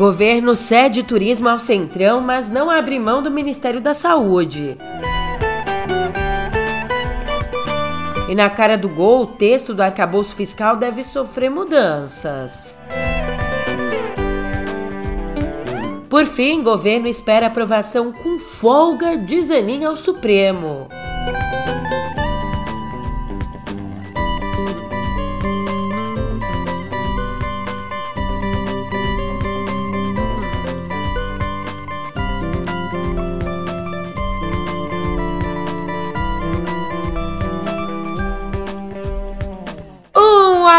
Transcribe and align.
Governo 0.00 0.56
cede 0.56 1.02
turismo 1.02 1.46
ao 1.46 1.58
Centrão, 1.58 2.22
mas 2.22 2.48
não 2.48 2.70
abre 2.70 2.98
mão 2.98 3.22
do 3.22 3.30
Ministério 3.30 3.82
da 3.82 3.92
Saúde. 3.92 4.78
E 8.26 8.34
na 8.34 8.48
cara 8.48 8.78
do 8.78 8.88
gol, 8.88 9.24
o 9.24 9.26
texto 9.26 9.74
do 9.74 9.82
arcabouço 9.82 10.34
fiscal 10.34 10.78
deve 10.78 11.04
sofrer 11.04 11.50
mudanças. 11.50 12.80
Por 16.08 16.24
fim, 16.24 16.62
governo 16.62 17.06
espera 17.06 17.48
aprovação 17.48 18.10
com 18.10 18.38
folga 18.38 19.18
de 19.18 19.42
Zanin 19.42 19.84
ao 19.84 19.96
Supremo. 19.96 20.88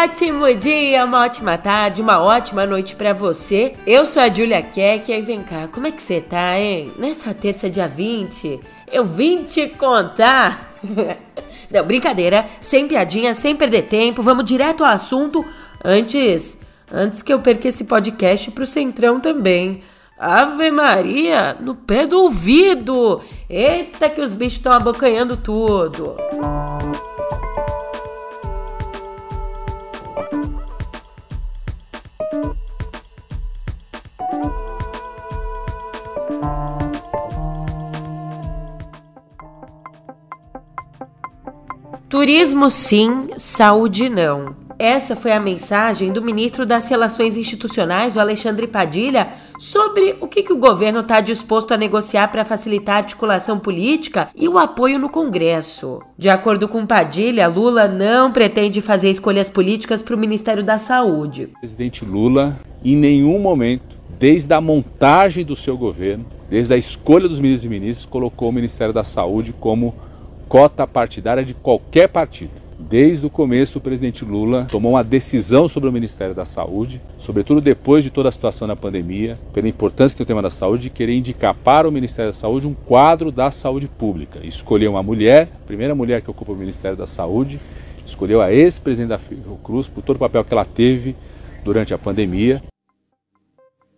Ótimo 0.03 0.51
dia, 0.55 1.05
uma 1.05 1.25
ótima 1.25 1.59
tarde, 1.59 2.01
uma 2.01 2.19
ótima 2.19 2.65
noite 2.65 2.95
para 2.95 3.13
você. 3.13 3.75
Eu 3.85 4.03
sou 4.03 4.19
a 4.19 4.33
Julia 4.33 4.59
Keck 4.63 5.11
e 5.11 5.21
vem 5.21 5.43
cá, 5.43 5.67
como 5.67 5.85
é 5.85 5.91
que 5.91 6.01
você 6.01 6.19
tá, 6.19 6.57
hein? 6.57 6.91
Nessa 6.97 7.35
terça, 7.35 7.69
dia 7.69 7.87
20, 7.87 8.59
eu 8.91 9.05
vim 9.05 9.43
te 9.43 9.69
contar. 9.69 10.73
Não, 11.69 11.85
brincadeira, 11.85 12.47
sem 12.59 12.87
piadinha, 12.87 13.35
sem 13.35 13.55
perder 13.55 13.83
tempo, 13.83 14.23
vamos 14.23 14.43
direto 14.43 14.83
ao 14.83 14.91
assunto 14.91 15.45
antes, 15.85 16.57
antes 16.91 17.21
que 17.21 17.31
eu 17.31 17.39
perca 17.39 17.67
esse 17.67 17.83
podcast 17.83 18.49
pro 18.49 18.65
Centrão 18.65 19.19
também. 19.19 19.83
Ave 20.17 20.71
Maria, 20.71 21.55
no 21.59 21.75
pé 21.75 22.07
do 22.07 22.19
ouvido! 22.19 23.21
Eita 23.47 24.09
que 24.09 24.21
os 24.21 24.33
bichos 24.33 24.53
estão 24.53 24.73
abocanhando 24.73 25.37
tudo! 25.37 26.15
Turismo 42.11 42.69
sim, 42.69 43.27
saúde 43.37 44.09
não. 44.09 44.53
Essa 44.77 45.15
foi 45.15 45.31
a 45.31 45.39
mensagem 45.39 46.11
do 46.11 46.21
ministro 46.21 46.65
das 46.65 46.89
Relações 46.89 47.37
Institucionais, 47.37 48.17
o 48.17 48.19
Alexandre 48.19 48.67
Padilha, 48.67 49.29
sobre 49.57 50.17
o 50.19 50.27
que, 50.27 50.43
que 50.43 50.51
o 50.51 50.57
governo 50.57 50.99
está 50.99 51.21
disposto 51.21 51.73
a 51.73 51.77
negociar 51.77 52.27
para 52.27 52.43
facilitar 52.43 52.95
a 52.95 52.97
articulação 52.97 53.57
política 53.57 54.27
e 54.35 54.49
o 54.49 54.57
apoio 54.57 54.99
no 54.99 55.07
Congresso. 55.07 56.01
De 56.17 56.27
acordo 56.27 56.67
com 56.67 56.85
Padilha, 56.85 57.47
Lula 57.47 57.87
não 57.87 58.29
pretende 58.33 58.81
fazer 58.81 59.09
escolhas 59.09 59.49
políticas 59.49 60.01
para 60.01 60.13
o 60.13 60.19
Ministério 60.19 60.65
da 60.65 60.77
Saúde. 60.77 61.47
O 61.55 61.59
presidente 61.61 62.03
Lula, 62.03 62.59
em 62.83 62.97
nenhum 62.97 63.39
momento, 63.39 63.95
desde 64.19 64.53
a 64.53 64.59
montagem 64.59 65.45
do 65.45 65.55
seu 65.55 65.77
governo, 65.77 66.25
desde 66.49 66.73
a 66.73 66.77
escolha 66.77 67.29
dos 67.29 67.39
ministros 67.39 67.63
e 67.63 67.69
ministros, 67.69 68.05
colocou 68.05 68.49
o 68.49 68.51
Ministério 68.51 68.93
da 68.93 69.05
Saúde 69.05 69.55
como 69.57 69.95
cota 70.51 70.85
partidária 70.85 71.45
de 71.45 71.53
qualquer 71.53 72.09
partido. 72.09 72.51
Desde 72.77 73.25
o 73.25 73.29
começo, 73.29 73.77
o 73.77 73.81
presidente 73.81 74.25
Lula 74.25 74.67
tomou 74.69 74.91
uma 74.91 75.03
decisão 75.03 75.65
sobre 75.65 75.87
o 75.87 75.93
Ministério 75.93 76.35
da 76.35 76.43
Saúde, 76.43 77.01
sobretudo 77.17 77.61
depois 77.61 78.03
de 78.03 78.09
toda 78.09 78.27
a 78.27 78.31
situação 78.33 78.67
na 78.67 78.75
pandemia, 78.75 79.39
pela 79.53 79.69
importância 79.69 80.13
que 80.13 80.17
tem 80.17 80.23
o 80.25 80.27
tema 80.27 80.41
da 80.41 80.49
saúde, 80.49 80.83
de 80.83 80.89
querer 80.89 81.15
indicar 81.15 81.55
para 81.55 81.87
o 81.87 81.91
Ministério 81.91 82.33
da 82.33 82.37
Saúde 82.37 82.67
um 82.67 82.73
quadro 82.73 83.31
da 83.31 83.49
saúde 83.49 83.87
pública. 83.87 84.45
Escolheu 84.45 84.91
uma 84.91 85.01
mulher, 85.01 85.47
a 85.63 85.65
primeira 85.65 85.95
mulher 85.95 86.21
que 86.21 86.29
ocupa 86.29 86.51
o 86.51 86.55
Ministério 86.55 86.97
da 86.97 87.07
Saúde, 87.07 87.57
escolheu 88.05 88.41
a 88.41 88.51
ex-presidente 88.51 89.07
da 89.07 89.17
Fiocruz 89.17 89.87
por 89.87 90.03
todo 90.03 90.17
o 90.17 90.19
papel 90.19 90.43
que 90.43 90.53
ela 90.53 90.65
teve 90.65 91.15
durante 91.63 91.93
a 91.93 91.97
pandemia. 91.97 92.61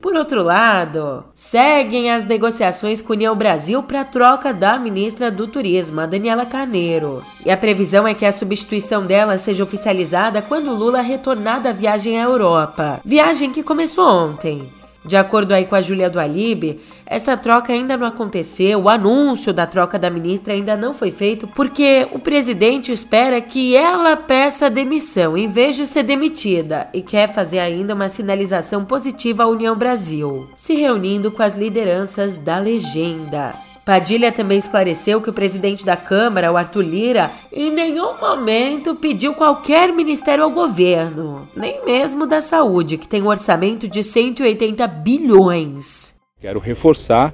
Por 0.04 0.18
outro 0.18 0.44
lado, 0.44 1.24
seguem 1.34 2.12
as 2.12 2.26
negociações 2.26 3.02
com 3.02 3.14
União 3.14 3.34
Brasil 3.38 3.82
para 3.82 4.04
troca 4.04 4.54
da 4.54 4.78
ministra 4.78 5.32
do 5.32 5.48
Turismo, 5.48 6.06
Daniela 6.06 6.46
Carneiro. 6.46 7.24
E 7.46 7.50
a 7.50 7.56
previsão 7.56 8.06
é 8.06 8.14
que 8.14 8.26
a 8.26 8.34
substituição 8.34 9.06
dela 9.06 9.38
seja 9.38 9.64
oficializada 9.64 10.42
quando 10.42 10.76
Lula 10.76 11.00
retornar 11.00 11.62
da 11.62 11.72
viagem 11.72 12.20
à 12.20 12.26
Europa. 12.26 13.00
Viagem 13.06 13.50
que 13.50 13.64
começou 13.64 14.06
ontem. 14.06 14.70
De 15.06 15.18
acordo 15.18 15.52
aí 15.52 15.66
com 15.66 15.76
a 15.76 15.82
Júlia 15.82 16.10
do 16.10 16.20
Alibe, 16.20 16.80
essa 17.06 17.36
troca 17.36 17.74
ainda 17.74 17.98
não 17.98 18.08
aconteceu, 18.08 18.80
o 18.80 18.90
anúncio 18.90 19.54
da 19.54 19.68
troca 19.68 20.00
da 20.00 20.10
ministra 20.10 20.54
ainda 20.54 20.78
não 20.78 20.94
foi 20.94 21.12
feito 21.12 21.48
porque 21.48 22.08
o 22.12 22.20
presidente 22.20 22.92
espera 22.92 23.42
que 23.42 23.76
ela 23.76 24.16
peça 24.16 24.70
demissão 24.70 25.38
em 25.38 25.48
vez 25.48 25.76
de 25.76 25.86
ser 25.86 26.04
demitida 26.04 26.88
e 26.94 27.02
quer 27.02 27.32
fazer 27.32 27.60
ainda 27.60 27.94
uma 27.94 28.08
sinalização 28.08 28.86
positiva 28.86 29.44
à 29.44 29.48
União 29.48 29.78
Brasil, 29.78 30.48
se 30.56 30.74
reunindo 30.74 31.32
com 31.32 31.44
as 31.44 31.56
lideranças 31.56 32.38
da 32.38 32.58
legenda. 32.58 33.63
Padilha 33.86 34.32
também 34.32 34.58
esclareceu 34.58 35.22
que 35.22 35.30
o 35.30 35.34
presidente 35.34 35.86
da 35.86 35.98
Câmara, 35.98 36.52
o 36.52 36.56
Arthur 36.56 36.84
Lira, 36.84 37.32
em 37.52 37.70
nenhum 37.70 38.18
momento 38.18 38.96
pediu 38.96 39.34
qualquer 39.34 39.92
ministério 39.92 40.46
ao 40.46 40.52
governo, 40.52 41.48
nem 41.54 41.84
mesmo 41.84 42.26
da 42.26 42.42
saúde, 42.42 42.98
que 42.98 43.08
tem 43.08 43.22
um 43.22 43.28
orçamento 43.28 43.86
de 43.86 44.02
180 44.02 44.88
bilhões. 44.88 46.16
Quero 46.40 46.60
reforçar 46.60 47.34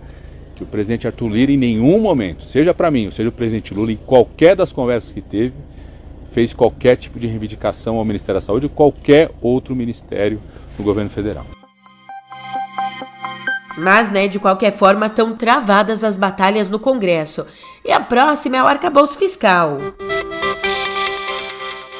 que 0.55 0.63
o 0.63 0.65
presidente 0.65 1.05
Arthur 1.05 1.29
Lira, 1.29 1.51
em 1.51 1.57
nenhum 1.57 1.99
momento, 1.99 2.43
seja 2.43 2.73
para 2.73 2.89
mim, 2.89 3.05
ou 3.05 3.11
seja 3.11 3.29
o 3.29 3.31
presidente 3.33 3.73
Lula, 3.73 3.91
em 3.91 3.97
qualquer 3.97 4.55
das 4.55 4.73
conversas 4.73 5.11
que 5.11 5.21
teve, 5.21 5.53
fez 6.31 6.51
qualquer 6.51 6.95
tipo 6.95 7.19
de 7.19 7.27
reivindicação 7.27 7.97
ao 7.97 8.05
Ministério 8.05 8.41
da 8.41 8.45
Saúde 8.45 8.65
ou 8.65 8.71
qualquer 8.71 9.29
outro 9.39 9.75
ministério 9.75 10.41
no 10.77 10.83
governo 10.83 11.11
federal. 11.11 11.45
Mas, 13.77 14.11
né, 14.11 14.27
de 14.27 14.39
qualquer 14.39 14.71
forma, 14.71 15.05
estão 15.05 15.35
travadas 15.35 16.03
as 16.03 16.17
batalhas 16.17 16.67
no 16.67 16.79
Congresso. 16.79 17.45
E 17.85 17.91
a 17.91 17.99
próxima 17.99 18.57
é 18.57 18.63
o 18.63 18.67
arcabouço 18.67 19.17
fiscal. 19.17 19.79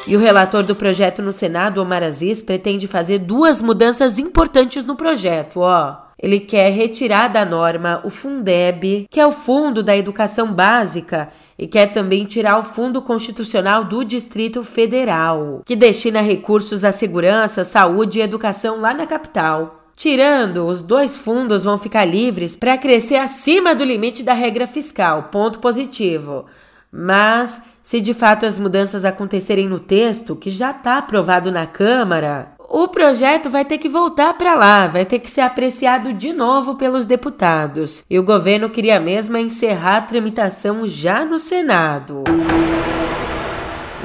E 0.06 0.16
o 0.16 0.20
relator 0.20 0.64
do 0.64 0.76
projeto 0.76 1.22
no 1.22 1.32
Senado, 1.32 1.80
Omar 1.80 2.02
Aziz, 2.02 2.42
pretende 2.42 2.88
fazer 2.88 3.20
duas 3.20 3.62
mudanças 3.62 4.18
importantes 4.18 4.84
no 4.84 4.96
projeto, 4.96 5.60
ó. 5.60 5.98
Ele 6.22 6.40
quer 6.40 6.72
retirar 6.72 7.30
da 7.30 7.46
norma 7.46 8.02
o 8.04 8.10
Fundeb, 8.10 9.08
que 9.10 9.20
é 9.20 9.26
o 9.26 9.32
Fundo 9.32 9.82
da 9.82 9.96
Educação 9.96 10.52
Básica, 10.52 11.30
e 11.58 11.66
quer 11.66 11.88
também 11.88 12.26
tirar 12.26 12.58
o 12.58 12.64
Fundo 12.64 13.02
Constitucional 13.02 13.86
do 13.86 14.04
Distrito 14.04 14.64
Federal, 14.64 15.62
que 15.66 15.76
destina 15.76 16.22
recursos 16.22 16.84
à 16.84 16.92
segurança, 16.92 17.64
saúde 17.64 18.20
e 18.20 18.22
educação 18.22 18.82
lá 18.82 18.94
na 18.94 19.06
capital. 19.06 19.79
Tirando, 20.00 20.66
os 20.66 20.82
dois 20.82 21.18
fundos 21.18 21.66
vão 21.66 21.78
ficar 21.78 22.06
livres 22.06 22.56
para 22.56 22.78
crescer 22.78 23.18
acima 23.18 23.76
do 23.76 23.84
limite 23.84 24.24
da 24.24 24.32
regra 24.32 24.66
fiscal, 24.66 25.24
ponto 25.24 25.60
positivo. 25.60 26.46
Mas, 26.90 27.62
se 27.84 28.00
de 28.00 28.14
fato 28.14 28.46
as 28.46 28.58
mudanças 28.58 29.04
acontecerem 29.04 29.68
no 29.68 29.78
texto, 29.78 30.38
que 30.38 30.50
já 30.50 30.72
está 30.72 31.00
aprovado 31.00 31.52
na 31.52 31.68
Câmara, 31.68 32.54
o 32.70 32.88
projeto 32.88 33.50
vai 33.50 33.66
ter 33.66 33.78
que 33.78 33.90
voltar 33.90 34.36
para 34.36 34.56
lá, 34.56 34.88
vai 34.88 35.04
ter 35.04 35.20
que 35.20 35.30
ser 35.30 35.42
apreciado 35.42 36.14
de 36.14 36.32
novo 36.32 36.76
pelos 36.76 37.06
deputados. 37.06 38.06
E 38.10 38.18
o 38.18 38.24
governo 38.24 38.70
queria 38.70 39.02
mesmo 39.02 39.36
encerrar 39.36 39.98
a 39.98 40.02
tramitação 40.04 40.88
já 40.88 41.26
no 41.26 41.38
Senado. 41.38 42.24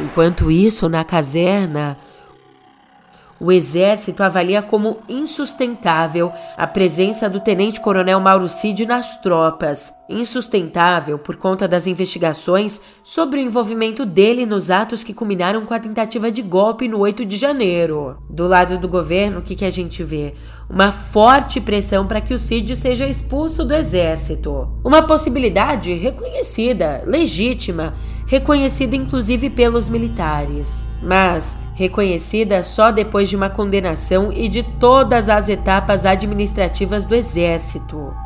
Enquanto 0.05 0.51
isso, 0.51 0.89
na 0.89 1.05
caserna, 1.05 1.97
o 3.45 3.53
Exército 3.53 4.23
avalia 4.23 4.63
como 4.63 5.01
insustentável 5.07 6.33
a 6.57 6.67
presença 6.67 7.29
do 7.29 7.41
tenente-coronel 7.41 8.19
Mauro 8.19 8.49
Cid 8.49 8.87
nas 8.87 9.19
tropas. 9.19 9.95
Insustentável 10.09 11.19
por 11.19 11.37
conta 11.37 11.67
das 11.67 11.87
investigações 11.87 12.81
sobre 13.03 13.41
o 13.41 13.43
envolvimento 13.43 14.05
dele 14.05 14.45
nos 14.45 14.71
atos 14.71 15.03
que 15.03 15.15
culminaram 15.15 15.65
com 15.65 15.73
a 15.73 15.79
tentativa 15.79 16.31
de 16.31 16.43
golpe 16.43 16.87
no 16.87 16.99
8 16.99 17.25
de 17.25 17.37
janeiro. 17.37 18.17
Do 18.29 18.47
lado 18.47 18.77
do 18.77 18.87
governo, 18.87 19.39
o 19.39 19.43
que, 19.43 19.55
que 19.55 19.65
a 19.65 19.71
gente 19.71 20.05
vê? 20.05 20.35
Uma 20.69 20.93
forte 20.93 21.61
pressão 21.61 22.07
para 22.07 22.21
que 22.21 22.35
o 22.35 22.39
Cid 22.39 22.77
seja 22.77 23.07
expulso 23.07 23.65
do 23.65 23.75
Exército. 23.75 24.69
Uma 24.85 25.03
possibilidade 25.03 25.95
reconhecida, 25.95 27.03
legítima 27.07 27.95
reconhecida 28.27 28.97
inclusive 28.97 29.51
pelos 29.51 29.89
militares, 29.89 30.89
mas 31.03 31.59
reconhecida 31.75 32.63
só 32.63 32.91
depois 32.91 33.29
de 33.29 33.37
uma 33.37 33.51
condenação 33.51 34.33
e 34.33 34.49
de 34.49 34.63
todas 34.63 35.29
as 35.29 35.49
etapas 35.49 36.07
administrativas 36.07 37.05
do 37.05 37.15
Exército. 37.15 38.24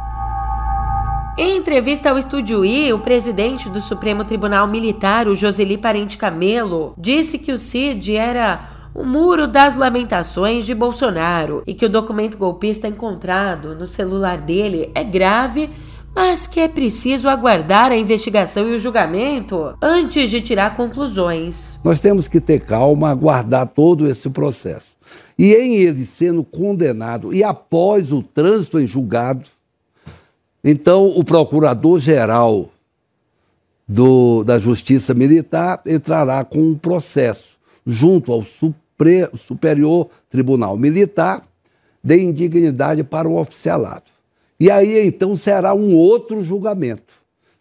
Em 1.41 1.57
entrevista 1.57 2.11
ao 2.11 2.19
Estúdio 2.19 2.65
I, 2.65 2.93
o 2.93 2.99
presidente 2.99 3.71
do 3.71 3.81
Supremo 3.81 4.25
Tribunal 4.25 4.67
Militar, 4.67 5.29
o 5.29 5.37
Joseli 5.37 5.79
Parente 5.79 6.19
Camelo, 6.19 6.95
disse 6.99 7.39
que 7.39 7.53
o 7.53 7.57
Cid 7.57 8.17
era 8.17 8.69
o 8.93 9.05
Muro 9.05 9.47
das 9.47 9.77
Lamentações 9.77 10.67
de 10.67 10.75
Bolsonaro 10.75 11.63
e 11.65 11.75
que 11.75 11.87
o 11.87 11.89
documento 11.89 12.37
golpista 12.37 12.89
encontrado 12.89 13.77
no 13.77 13.87
celular 13.87 14.39
dele 14.39 14.91
é 14.97 15.05
grave, 15.05 15.71
mas 16.13 16.49
que 16.49 16.59
é 16.59 16.67
preciso 16.67 17.29
aguardar 17.29 17.93
a 17.93 17.97
investigação 17.97 18.69
e 18.69 18.75
o 18.75 18.79
julgamento 18.81 19.77
antes 19.81 20.31
de 20.31 20.41
tirar 20.41 20.77
conclusões. 20.77 21.79
Nós 21.85 22.01
temos 22.01 22.27
que 22.27 22.41
ter 22.41 22.63
calma, 22.63 23.11
aguardar 23.11 23.69
todo 23.69 24.09
esse 24.09 24.29
processo. 24.29 24.99
E 25.39 25.55
em 25.55 25.77
ele 25.77 26.05
sendo 26.05 26.43
condenado 26.43 27.33
e 27.33 27.45
após 27.45 28.11
o 28.11 28.25
trânsito 28.25 28.81
em 28.81 28.89
julgado, 28.89 29.49
então 30.63 31.07
o 31.09 31.25
procurador-geral 31.25 32.71
da 34.45 34.59
Justiça 34.59 35.15
Militar 35.15 35.81
entrará 35.87 36.45
com 36.45 36.59
um 36.59 36.77
processo 36.77 37.59
junto 37.87 38.33
ao 38.33 38.45
Supre, 38.45 39.29
Superior 39.37 40.09
Tribunal 40.29 40.77
Militar 40.77 41.47
de 42.05 42.17
indignidade 42.19 43.03
para 43.03 43.29
o 43.29 43.41
oficialado. 43.41 44.05
E 44.61 44.71
aí 44.71 45.07
então 45.07 45.37
será 45.37 45.75
um 45.75 45.95
outro 45.95 46.45
julgamento. 46.45 47.15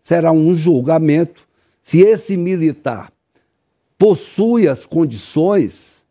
Será 0.03 0.31
um 0.31 0.53
julgamento 0.53 1.47
se 1.83 1.99
esse 1.99 2.35
militar 2.35 3.11
possui 3.97 4.67
as 4.67 4.85
condições 4.85 6.03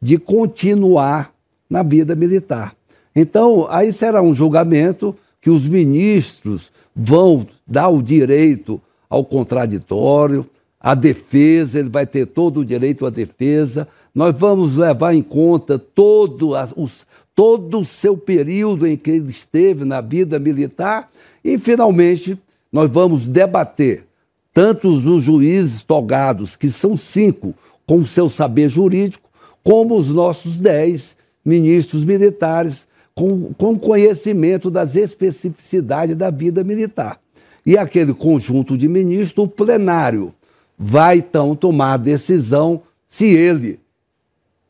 de 0.00 0.18
continuar 0.18 1.34
na 1.68 1.82
vida 1.82 2.14
militar. 2.14 2.74
Então, 3.14 3.66
aí 3.70 3.92
será 3.92 4.22
um 4.22 4.32
julgamento 4.32 5.16
que 5.46 5.50
os 5.50 5.68
ministros 5.68 6.72
vão 6.92 7.46
dar 7.64 7.88
o 7.88 8.02
direito 8.02 8.82
ao 9.08 9.24
contraditório, 9.24 10.44
à 10.80 10.92
defesa, 10.92 11.78
ele 11.78 11.88
vai 11.88 12.04
ter 12.04 12.26
todo 12.26 12.58
o 12.58 12.64
direito 12.64 13.06
à 13.06 13.10
defesa. 13.10 13.86
Nós 14.12 14.34
vamos 14.36 14.76
levar 14.76 15.14
em 15.14 15.22
conta 15.22 15.78
todo, 15.78 16.54
os, 16.74 17.06
todo 17.32 17.78
o 17.78 17.84
seu 17.84 18.16
período 18.16 18.88
em 18.88 18.96
que 18.96 19.08
ele 19.08 19.30
esteve 19.30 19.84
na 19.84 20.00
vida 20.00 20.36
militar 20.40 21.08
e, 21.44 21.56
finalmente, 21.60 22.36
nós 22.72 22.90
vamos 22.90 23.28
debater 23.28 24.04
tanto 24.52 24.88
os 24.88 25.22
juízes 25.22 25.84
togados, 25.84 26.56
que 26.56 26.72
são 26.72 26.96
cinco, 26.96 27.54
com 27.86 27.98
o 27.98 28.06
seu 28.06 28.28
saber 28.28 28.68
jurídico, 28.68 29.30
como 29.62 29.96
os 29.96 30.08
nossos 30.08 30.58
dez 30.58 31.16
ministros 31.44 32.02
militares, 32.02 32.85
com, 33.16 33.54
com 33.54 33.78
conhecimento 33.78 34.70
das 34.70 34.94
especificidades 34.94 36.14
da 36.14 36.30
vida 36.30 36.62
militar. 36.62 37.18
E 37.64 37.76
aquele 37.76 38.12
conjunto 38.12 38.76
de 38.76 38.86
ministros, 38.86 39.46
o 39.46 39.48
plenário, 39.48 40.34
vai 40.78 41.18
então 41.18 41.56
tomar 41.56 41.94
a 41.94 41.96
decisão 41.96 42.82
se 43.08 43.24
ele 43.24 43.80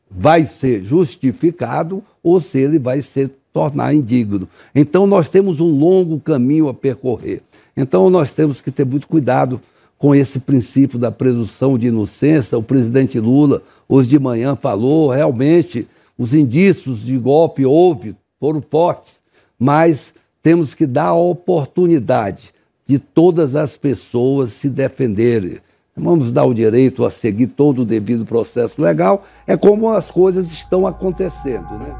vai 0.09 0.45
ser 0.45 0.83
justificado 0.83 2.01
ou 2.23 2.39
se 2.39 2.57
ele 2.57 2.79
vai 2.79 3.01
se 3.01 3.29
tornar 3.51 3.93
indigno. 3.93 4.47
Então 4.73 5.05
nós 5.05 5.29
temos 5.29 5.59
um 5.59 5.77
longo 5.77 6.17
caminho 6.17 6.69
a 6.69 6.73
percorrer. 6.73 7.41
Então 7.75 8.09
nós 8.09 8.31
temos 8.31 8.61
que 8.61 8.71
ter 8.71 8.85
muito 8.85 9.09
cuidado 9.09 9.61
com 9.97 10.15
esse 10.15 10.39
princípio 10.39 10.97
da 10.97 11.11
presunção 11.11 11.77
de 11.77 11.87
inocência. 11.87 12.57
O 12.57 12.63
presidente 12.63 13.19
Lula 13.19 13.61
hoje 13.89 14.07
de 14.07 14.17
manhã 14.17 14.55
falou, 14.55 15.09
realmente 15.09 15.85
os 16.17 16.33
indícios 16.33 17.01
de 17.01 17.17
golpe 17.17 17.65
houve, 17.65 18.15
foram 18.39 18.61
fortes, 18.61 19.21
mas 19.59 20.13
temos 20.41 20.75
que 20.75 20.85
dar 20.85 21.07
a 21.07 21.13
oportunidade 21.13 22.53
de 22.85 22.99
todas 22.99 23.55
as 23.55 23.75
pessoas 23.75 24.53
se 24.53 24.69
defenderem. 24.69 25.59
Vamos 25.95 26.31
dar 26.31 26.45
o 26.45 26.53
direito 26.53 27.03
a 27.03 27.09
seguir 27.09 27.47
todo 27.47 27.81
o 27.81 27.85
devido 27.85 28.23
processo 28.23 28.79
legal. 28.79 29.23
É 29.47 29.57
como 29.57 29.89
as 29.89 30.11
coisas 30.11 30.51
estão 30.51 30.85
acontecendo, 30.85 31.73
né? 31.79 31.95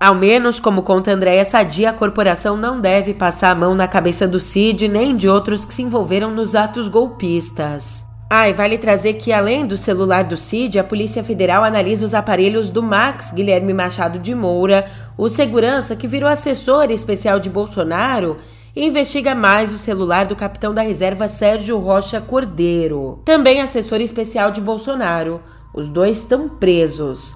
Ao 0.00 0.14
menos, 0.14 0.60
como 0.60 0.82
conta 0.82 1.12
Andréa 1.12 1.44
Sadia, 1.44 1.90
a 1.90 1.92
corporação 1.92 2.56
não 2.56 2.80
deve 2.80 3.14
passar 3.14 3.50
a 3.50 3.54
mão 3.54 3.74
na 3.74 3.88
cabeça 3.88 4.28
do 4.28 4.38
Cid 4.38 4.88
nem 4.88 5.16
de 5.16 5.28
outros 5.28 5.64
que 5.64 5.74
se 5.74 5.82
envolveram 5.82 6.30
nos 6.30 6.54
atos 6.54 6.88
golpistas. 6.88 8.07
Ah, 8.30 8.46
e 8.46 8.52
vale 8.52 8.76
trazer 8.76 9.14
que, 9.14 9.32
além 9.32 9.66
do 9.66 9.74
celular 9.74 10.22
do 10.22 10.36
Cid, 10.36 10.78
a 10.78 10.84
Polícia 10.84 11.24
Federal 11.24 11.64
analisa 11.64 12.04
os 12.04 12.12
aparelhos 12.12 12.68
do 12.68 12.82
Max 12.82 13.30
Guilherme 13.30 13.72
Machado 13.72 14.18
de 14.18 14.34
Moura, 14.34 14.86
o 15.16 15.30
segurança 15.30 15.96
que 15.96 16.06
virou 16.06 16.28
assessor 16.28 16.90
especial 16.90 17.40
de 17.40 17.48
Bolsonaro, 17.48 18.36
e 18.76 18.84
investiga 18.84 19.34
mais 19.34 19.72
o 19.72 19.78
celular 19.78 20.26
do 20.26 20.36
capitão 20.36 20.74
da 20.74 20.82
reserva 20.82 21.26
Sérgio 21.26 21.78
Rocha 21.78 22.20
Cordeiro, 22.20 23.18
também 23.24 23.62
assessor 23.62 24.02
especial 24.02 24.50
de 24.50 24.60
Bolsonaro. 24.60 25.40
Os 25.72 25.88
dois 25.88 26.18
estão 26.18 26.50
presos. 26.50 27.34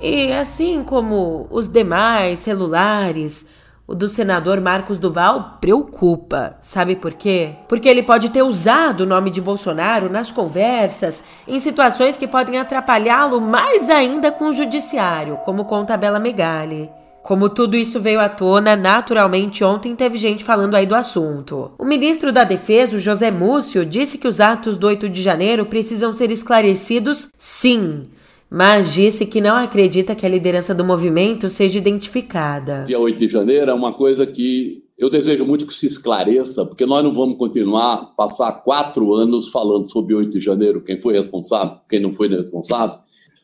E 0.00 0.32
assim 0.32 0.82
como 0.82 1.46
os 1.50 1.68
demais 1.68 2.38
celulares, 2.38 3.48
o 3.86 3.94
do 3.94 4.08
senador 4.08 4.60
Marcos 4.60 4.98
Duval 4.98 5.58
preocupa. 5.60 6.56
Sabe 6.60 6.96
por 6.96 7.14
quê? 7.14 7.54
Porque 7.68 7.88
ele 7.88 8.02
pode 8.02 8.30
ter 8.30 8.42
usado 8.42 9.02
o 9.02 9.06
nome 9.06 9.30
de 9.30 9.40
Bolsonaro 9.40 10.10
nas 10.10 10.30
conversas 10.30 11.24
em 11.46 11.58
situações 11.58 12.16
que 12.16 12.28
podem 12.28 12.58
atrapalhá-lo 12.58 13.40
mais 13.40 13.90
ainda 13.90 14.30
com 14.30 14.46
o 14.46 14.52
judiciário, 14.52 15.38
como 15.44 15.64
conta 15.64 15.94
a 15.94 15.96
Bela 15.96 16.18
Megali. 16.18 16.90
Como 17.22 17.48
tudo 17.48 17.76
isso 17.76 18.00
veio 18.00 18.20
à 18.20 18.28
tona, 18.28 18.74
naturalmente 18.74 19.62
ontem 19.62 19.94
teve 19.94 20.18
gente 20.18 20.42
falando 20.42 20.74
aí 20.74 20.86
do 20.86 20.94
assunto. 20.94 21.70
O 21.78 21.84
ministro 21.84 22.32
da 22.32 22.42
Defesa, 22.42 22.98
José 22.98 23.30
Múcio, 23.30 23.86
disse 23.86 24.18
que 24.18 24.26
os 24.26 24.40
atos 24.40 24.76
do 24.76 24.88
8 24.88 25.08
de 25.08 25.22
janeiro 25.22 25.64
precisam 25.66 26.12
ser 26.12 26.32
esclarecidos, 26.32 27.30
sim 27.38 28.08
mas 28.52 28.92
disse 28.92 29.24
que 29.24 29.40
não 29.40 29.56
acredita 29.56 30.14
que 30.14 30.26
a 30.26 30.28
liderança 30.28 30.74
do 30.74 30.84
movimento 30.84 31.48
seja 31.48 31.78
identificada. 31.78 32.84
Dia 32.84 32.98
8 32.98 33.18
de 33.18 33.26
janeiro 33.26 33.70
é 33.70 33.74
uma 33.74 33.94
coisa 33.94 34.26
que 34.26 34.84
eu 34.98 35.08
desejo 35.08 35.46
muito 35.46 35.66
que 35.66 35.72
se 35.72 35.86
esclareça, 35.86 36.66
porque 36.66 36.84
nós 36.84 37.02
não 37.02 37.14
vamos 37.14 37.38
continuar 37.38 38.14
passar 38.14 38.52
quatro 38.52 39.14
anos 39.14 39.48
falando 39.48 39.90
sobre 39.90 40.14
8 40.14 40.38
de 40.38 40.40
janeiro, 40.44 40.82
quem 40.82 41.00
foi 41.00 41.14
responsável, 41.14 41.78
quem 41.88 41.98
não 41.98 42.12
foi 42.12 42.28
responsável. 42.28 42.98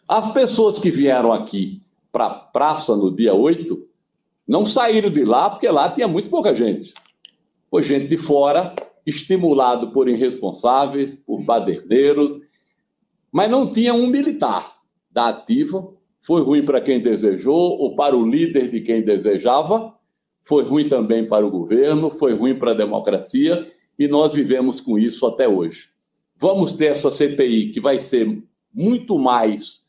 As 0.06 0.30
pessoas 0.30 0.78
que 0.78 0.90
vieram 0.90 1.32
aqui 1.32 1.80
para 2.12 2.26
a 2.26 2.30
praça 2.34 2.94
no 2.94 3.10
dia 3.10 3.32
8 3.32 3.82
não 4.46 4.66
saíram 4.66 5.08
de 5.08 5.24
lá 5.24 5.48
porque 5.48 5.68
lá 5.68 5.88
tinha 5.88 6.06
muito 6.06 6.28
pouca 6.28 6.54
gente. 6.54 6.92
Foi 7.70 7.82
gente 7.82 8.08
de 8.08 8.18
fora, 8.18 8.74
estimulado 9.06 9.90
por 9.90 10.06
irresponsáveis, 10.06 11.16
por 11.16 11.40
baderneiros, 11.40 12.34
mas 13.32 13.50
não 13.50 13.70
tinha 13.70 13.94
um 13.94 14.06
militar 14.06 14.77
da 15.10 15.28
ativa. 15.28 15.92
Foi 16.20 16.42
ruim 16.42 16.64
para 16.64 16.80
quem 16.80 17.00
desejou 17.00 17.78
ou 17.78 17.94
para 17.94 18.16
o 18.16 18.28
líder 18.28 18.70
de 18.70 18.80
quem 18.80 19.02
desejava. 19.02 19.94
Foi 20.42 20.62
ruim 20.62 20.88
também 20.88 21.26
para 21.28 21.46
o 21.46 21.50
governo, 21.50 22.10
foi 22.10 22.34
ruim 22.34 22.58
para 22.58 22.72
a 22.72 22.74
democracia 22.74 23.66
e 23.98 24.06
nós 24.06 24.32
vivemos 24.32 24.80
com 24.80 24.98
isso 24.98 25.26
até 25.26 25.48
hoje. 25.48 25.90
Vamos 26.36 26.72
ter 26.72 26.86
essa 26.86 27.10
CPI 27.10 27.70
que 27.70 27.80
vai 27.80 27.98
ser 27.98 28.42
muito 28.72 29.18
mais 29.18 29.86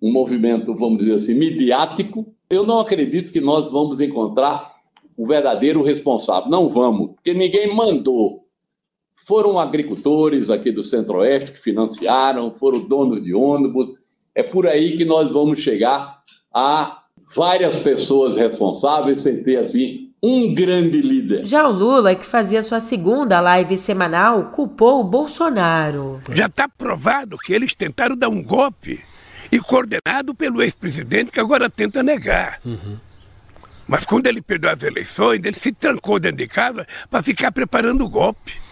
um 0.00 0.10
movimento, 0.10 0.74
vamos 0.74 0.98
dizer 0.98 1.14
assim, 1.14 1.34
midiático. 1.34 2.34
Eu 2.48 2.64
não 2.64 2.80
acredito 2.80 3.30
que 3.30 3.40
nós 3.40 3.70
vamos 3.70 4.00
encontrar 4.00 4.74
o 5.16 5.26
verdadeiro 5.26 5.82
responsável. 5.82 6.50
Não 6.50 6.68
vamos, 6.68 7.12
porque 7.12 7.34
ninguém 7.34 7.74
mandou. 7.74 8.46
Foram 9.14 9.58
agricultores 9.58 10.50
aqui 10.50 10.70
do 10.70 10.82
Centro-Oeste 10.82 11.52
que 11.52 11.58
financiaram, 11.58 12.52
foram 12.52 12.86
donos 12.86 13.22
de 13.22 13.34
ônibus, 13.34 13.92
é 14.36 14.42
por 14.42 14.66
aí 14.66 14.98
que 14.98 15.04
nós 15.06 15.30
vamos 15.30 15.60
chegar 15.60 16.20
a 16.54 17.02
várias 17.34 17.78
pessoas 17.78 18.36
responsáveis 18.36 19.20
sem 19.20 19.42
ter 19.42 19.56
assim 19.56 20.10
um 20.22 20.54
grande 20.54 21.00
líder. 21.00 21.46
Já 21.46 21.66
o 21.66 21.72
Lula, 21.72 22.14
que 22.14 22.24
fazia 22.24 22.62
sua 22.62 22.80
segunda 22.80 23.40
live 23.40 23.78
semanal, 23.78 24.50
culpou 24.50 25.00
o 25.00 25.04
Bolsonaro. 25.04 26.20
Já 26.32 26.46
está 26.46 26.68
provado 26.68 27.38
que 27.38 27.54
eles 27.54 27.74
tentaram 27.74 28.14
dar 28.14 28.28
um 28.28 28.42
golpe 28.42 29.02
e 29.50 29.58
coordenado 29.58 30.34
pelo 30.34 30.62
ex-presidente 30.62 31.32
que 31.32 31.40
agora 31.40 31.70
tenta 31.70 32.02
negar. 32.02 32.60
Uhum. 32.64 32.98
Mas 33.88 34.04
quando 34.04 34.26
ele 34.26 34.42
perdeu 34.42 34.70
as 34.70 34.82
eleições, 34.82 35.40
ele 35.44 35.56
se 35.56 35.72
trancou 35.72 36.18
dentro 36.18 36.38
de 36.38 36.48
casa 36.48 36.86
para 37.08 37.22
ficar 37.22 37.52
preparando 37.52 38.04
o 38.04 38.08
golpe. 38.08 38.65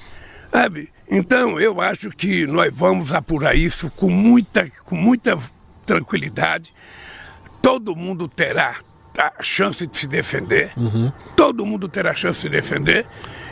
Sabe? 0.54 0.88
Então 1.10 1.58
eu 1.58 1.80
acho 1.80 2.10
que 2.10 2.46
nós 2.46 2.72
vamos 2.72 3.12
apurar 3.12 3.56
isso 3.56 3.90
com 3.96 4.08
muita, 4.08 4.70
com 4.84 4.94
muita 4.94 5.36
tranquilidade. 5.84 6.72
Todo 7.60 7.96
mundo 7.96 8.28
terá 8.28 8.76
a 9.18 9.42
chance 9.42 9.84
de 9.84 9.98
se 9.98 10.06
defender. 10.06 10.70
Uhum. 10.76 11.10
Todo 11.34 11.66
mundo 11.66 11.88
terá 11.88 12.12
a 12.12 12.14
chance 12.14 12.36
de 12.38 12.42
se 12.42 12.48
defender. 12.48 13.04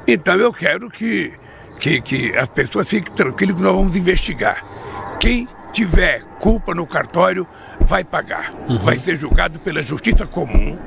Então 0.06 0.37
eu 0.37 0.52
quero 0.52 0.88
que, 0.88 1.32
que, 1.80 2.00
que 2.00 2.37
as 2.37 2.49
pessoas 2.49 2.88
fiquem 2.88 3.12
tranquilas 3.12 3.56
que 3.56 3.62
nós 3.62 3.75
vamos 3.75 3.97
investigar. 3.97 4.64
Quem 5.18 5.49
tiver 5.73 6.23
culpa 6.38 6.73
no 6.73 6.87
cartório 6.87 7.49
vai 7.80 8.04
pagar. 8.04 8.52
Uhum. 8.68 8.78
Vai 8.78 8.97
ser 8.97 9.16
julgado 9.16 9.59
pela 9.59 9.82
justiça 9.82 10.25
comum. 10.25 10.78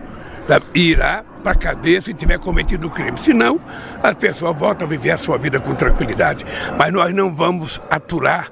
Tá? 0.47 0.61
Irá 0.73 1.23
para 1.43 1.53
a 1.53 1.55
cadeia 1.55 2.01
se 2.01 2.13
tiver 2.13 2.39
cometido 2.39 2.87
o 2.87 2.89
crime. 2.89 3.17
Senão, 3.17 3.59
as 4.01 4.15
pessoas 4.15 4.57
voltam 4.57 4.85
a 4.87 4.89
viver 4.89 5.11
a 5.11 5.17
sua 5.17 5.37
vida 5.37 5.59
com 5.59 5.73
tranquilidade. 5.75 6.45
Mas 6.77 6.91
nós 6.91 7.13
não 7.13 7.33
vamos 7.33 7.81
aturar 7.89 8.51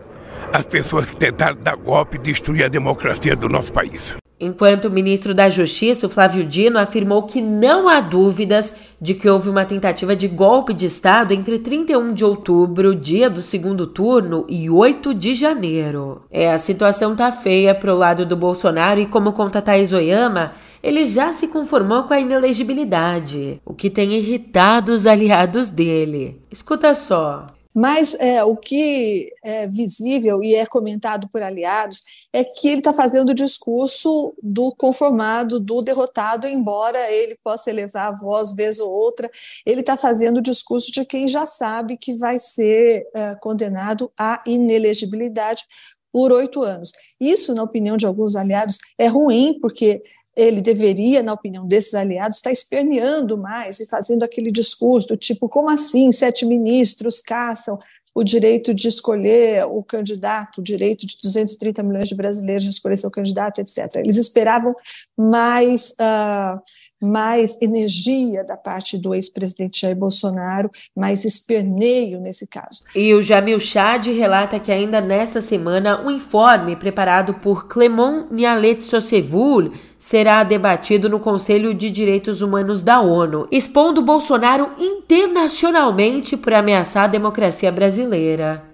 as 0.51 0.65
pessoas 0.65 1.05
que 1.05 1.15
tentaram 1.15 1.55
dar 1.55 1.75
golpe 1.75 2.17
e 2.17 2.19
destruir 2.19 2.65
a 2.65 2.67
democracia 2.67 3.35
do 3.35 3.49
nosso 3.49 3.73
país. 3.73 4.22
Enquanto 4.43 4.85
o 4.85 4.91
ministro 4.91 5.33
da 5.33 5.49
Justiça, 5.49 6.09
Flávio 6.09 6.43
Dino, 6.43 6.77
afirmou 6.77 7.23
que 7.23 7.41
não 7.41 7.87
há 7.87 8.01
dúvidas 8.01 8.75
de 8.99 9.13
que 9.13 9.29
houve 9.29 9.49
uma 9.49 9.63
tentativa 9.63 10.17
de 10.17 10.27
golpe 10.27 10.73
de 10.73 10.85
Estado 10.85 11.33
entre 11.33 11.59
31 11.59 12.13
de 12.13 12.25
outubro, 12.25 12.93
dia 12.93 13.29
do 13.29 13.41
segundo 13.41 13.87
turno, 13.87 14.45
e 14.49 14.69
8 14.69 15.13
de 15.13 15.33
janeiro. 15.33 16.23
É, 16.29 16.51
a 16.51 16.57
situação 16.57 17.15
tá 17.15 17.31
feia 17.31 17.73
pro 17.73 17.95
lado 17.95 18.25
do 18.25 18.35
Bolsonaro 18.35 18.99
e, 18.99 19.05
como 19.05 19.31
conta 19.31 19.61
Thaís 19.61 19.93
Oyama, 19.93 20.51
ele 20.83 21.05
já 21.05 21.31
se 21.31 21.47
conformou 21.47 22.03
com 22.03 22.13
a 22.13 22.19
inelegibilidade, 22.19 23.61
o 23.65 23.73
que 23.73 23.89
tem 23.89 24.11
irritado 24.11 24.91
os 24.91 25.07
aliados 25.07 25.69
dele. 25.69 26.41
Escuta 26.51 26.93
só. 26.93 27.47
Mas 27.73 28.13
é, 28.15 28.43
o 28.43 28.55
que 28.55 29.33
é 29.43 29.67
visível 29.67 30.43
e 30.43 30.53
é 30.55 30.65
comentado 30.65 31.27
por 31.27 31.41
aliados 31.41 32.03
é 32.31 32.43
que 32.43 32.67
ele 32.67 32.79
está 32.79 32.93
fazendo 32.93 33.29
o 33.29 33.33
discurso 33.33 34.35
do 34.41 34.73
conformado, 34.75 35.59
do 35.59 35.81
derrotado, 35.81 36.47
embora 36.47 37.11
ele 37.11 37.37
possa 37.43 37.69
elevar 37.69 38.07
a 38.09 38.15
voz 38.15 38.53
vez 38.53 38.79
ou 38.79 38.91
outra, 38.91 39.29
ele 39.65 39.81
está 39.81 39.97
fazendo 39.97 40.37
o 40.37 40.41
discurso 40.41 40.91
de 40.91 41.03
quem 41.05 41.27
já 41.27 41.45
sabe 41.45 41.97
que 41.97 42.13
vai 42.13 42.37
ser 42.37 43.07
é, 43.15 43.35
condenado 43.35 44.11
à 44.17 44.43
inelegibilidade 44.45 45.63
por 46.11 46.31
oito 46.31 46.61
anos. 46.61 46.91
Isso, 47.19 47.55
na 47.55 47.63
opinião 47.63 47.97
de 47.97 48.05
alguns 48.05 48.35
aliados, 48.35 48.77
é 48.99 49.07
ruim, 49.07 49.57
porque 49.59 50.03
ele 50.35 50.61
deveria, 50.61 51.21
na 51.21 51.33
opinião 51.33 51.65
desses 51.67 51.93
aliados, 51.93 52.37
estar 52.37 52.51
esperneando 52.51 53.37
mais 53.37 53.79
e 53.79 53.85
fazendo 53.85 54.23
aquele 54.23 54.51
discurso 54.51 55.09
do 55.09 55.17
tipo: 55.17 55.47
como 55.47 55.69
assim 55.69 56.11
sete 56.11 56.45
ministros 56.45 57.21
caçam 57.21 57.79
o 58.15 58.23
direito 58.23 58.73
de 58.73 58.87
escolher 58.87 59.65
o 59.65 59.83
candidato, 59.83 60.59
o 60.59 60.63
direito 60.63 61.05
de 61.07 61.17
230 61.21 61.81
milhões 61.81 62.07
de 62.07 62.15
brasileiros 62.15 62.63
de 62.63 62.69
escolher 62.69 62.97
seu 62.97 63.09
candidato, 63.09 63.59
etc. 63.59 63.95
Eles 63.95 64.17
esperavam 64.17 64.75
mais. 65.17 65.91
Uh, 65.91 66.61
mais 67.03 67.61
energia 67.61 68.43
da 68.43 68.55
parte 68.55 68.97
do 68.97 69.13
ex-presidente 69.13 69.81
Jair 69.81 69.95
Bolsonaro, 69.95 70.71
mais 70.95 71.25
esperneio 71.25 72.19
nesse 72.19 72.47
caso. 72.47 72.83
E 72.95 73.13
o 73.13 73.21
Jamil 73.21 73.59
Chad 73.59 74.07
relata 74.07 74.59
que 74.59 74.71
ainda 74.71 75.01
nessa 75.01 75.41
semana 75.41 76.01
um 76.03 76.09
informe 76.09 76.75
preparado 76.75 77.35
por 77.35 77.67
Clemon 77.67 78.27
Nialet 78.31 78.83
Sossevul 78.83 79.71
será 79.99 80.43
debatido 80.43 81.07
no 81.07 81.19
Conselho 81.19 81.73
de 81.73 81.89
Direitos 81.89 82.41
Humanos 82.41 82.81
da 82.81 82.99
ONU, 82.99 83.47
expondo 83.51 84.01
Bolsonaro 84.01 84.71
internacionalmente 84.77 86.35
por 86.35 86.53
ameaçar 86.53 87.05
a 87.05 87.07
democracia 87.07 87.71
brasileira. 87.71 88.72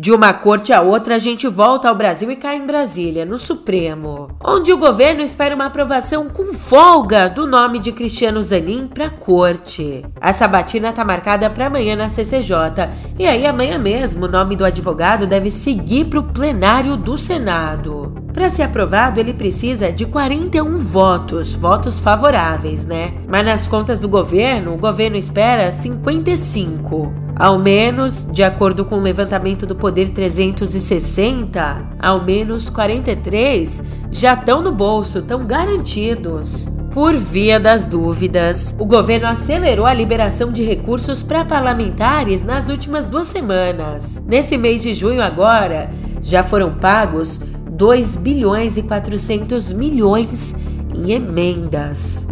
De 0.00 0.10
uma 0.12 0.32
corte 0.32 0.72
a 0.72 0.80
outra, 0.80 1.16
a 1.16 1.18
gente 1.18 1.46
volta 1.46 1.86
ao 1.86 1.94
Brasil 1.94 2.30
e 2.30 2.36
cai 2.36 2.56
em 2.56 2.64
Brasília, 2.64 3.26
no 3.26 3.36
Supremo, 3.36 4.28
onde 4.42 4.72
o 4.72 4.78
governo 4.78 5.20
espera 5.20 5.54
uma 5.54 5.66
aprovação 5.66 6.26
com 6.30 6.54
folga 6.54 7.28
do 7.28 7.46
nome 7.46 7.78
de 7.78 7.92
Cristiano 7.92 8.42
Zanin 8.42 8.86
para 8.86 9.08
a 9.08 9.10
corte. 9.10 10.02
A 10.18 10.32
sabatina 10.32 10.88
está 10.88 11.04
marcada 11.04 11.50
para 11.50 11.66
amanhã 11.66 11.96
na 11.96 12.08
CCJ, 12.08 12.88
e 13.18 13.26
aí 13.26 13.44
amanhã 13.46 13.78
mesmo 13.78 14.24
o 14.24 14.30
nome 14.30 14.56
do 14.56 14.64
advogado 14.64 15.26
deve 15.26 15.50
seguir 15.50 16.06
para 16.06 16.20
o 16.20 16.32
plenário 16.32 16.96
do 16.96 17.18
Senado. 17.18 18.14
Para 18.32 18.48
ser 18.48 18.62
aprovado, 18.62 19.20
ele 19.20 19.34
precisa 19.34 19.92
de 19.92 20.06
41 20.06 20.78
votos, 20.78 21.52
votos 21.52 22.00
favoráveis, 22.00 22.86
né? 22.86 23.12
Mas 23.28 23.44
nas 23.44 23.66
contas 23.66 24.00
do 24.00 24.08
governo, 24.08 24.72
o 24.72 24.78
governo 24.78 25.18
espera 25.18 25.70
55. 25.70 27.29
Ao 27.36 27.58
menos, 27.58 28.26
de 28.30 28.42
acordo 28.42 28.84
com 28.84 28.96
o 28.96 29.02
levantamento 29.02 29.66
do 29.66 29.74
Poder 29.74 30.10
360, 30.10 31.96
ao 31.98 32.22
menos 32.22 32.68
43 32.68 33.82
já 34.10 34.34
estão 34.34 34.60
no 34.60 34.72
bolso, 34.72 35.18
estão 35.18 35.46
garantidos. 35.46 36.68
Por 36.90 37.16
via 37.16 37.60
das 37.60 37.86
dúvidas, 37.86 38.74
o 38.78 38.84
governo 38.84 39.28
acelerou 39.28 39.86
a 39.86 39.94
liberação 39.94 40.52
de 40.52 40.64
recursos 40.64 41.22
para 41.22 41.44
parlamentares 41.44 42.44
nas 42.44 42.68
últimas 42.68 43.06
duas 43.06 43.28
semanas. 43.28 44.24
Nesse 44.26 44.58
mês 44.58 44.82
de 44.82 44.92
junho, 44.92 45.22
agora, 45.22 45.90
já 46.20 46.42
foram 46.42 46.74
pagos 46.74 47.40
2 47.70 48.16
bilhões 48.16 48.76
e 48.76 48.82
400 48.82 49.72
milhões 49.72 50.54
em 50.94 51.12
emendas. 51.12 52.26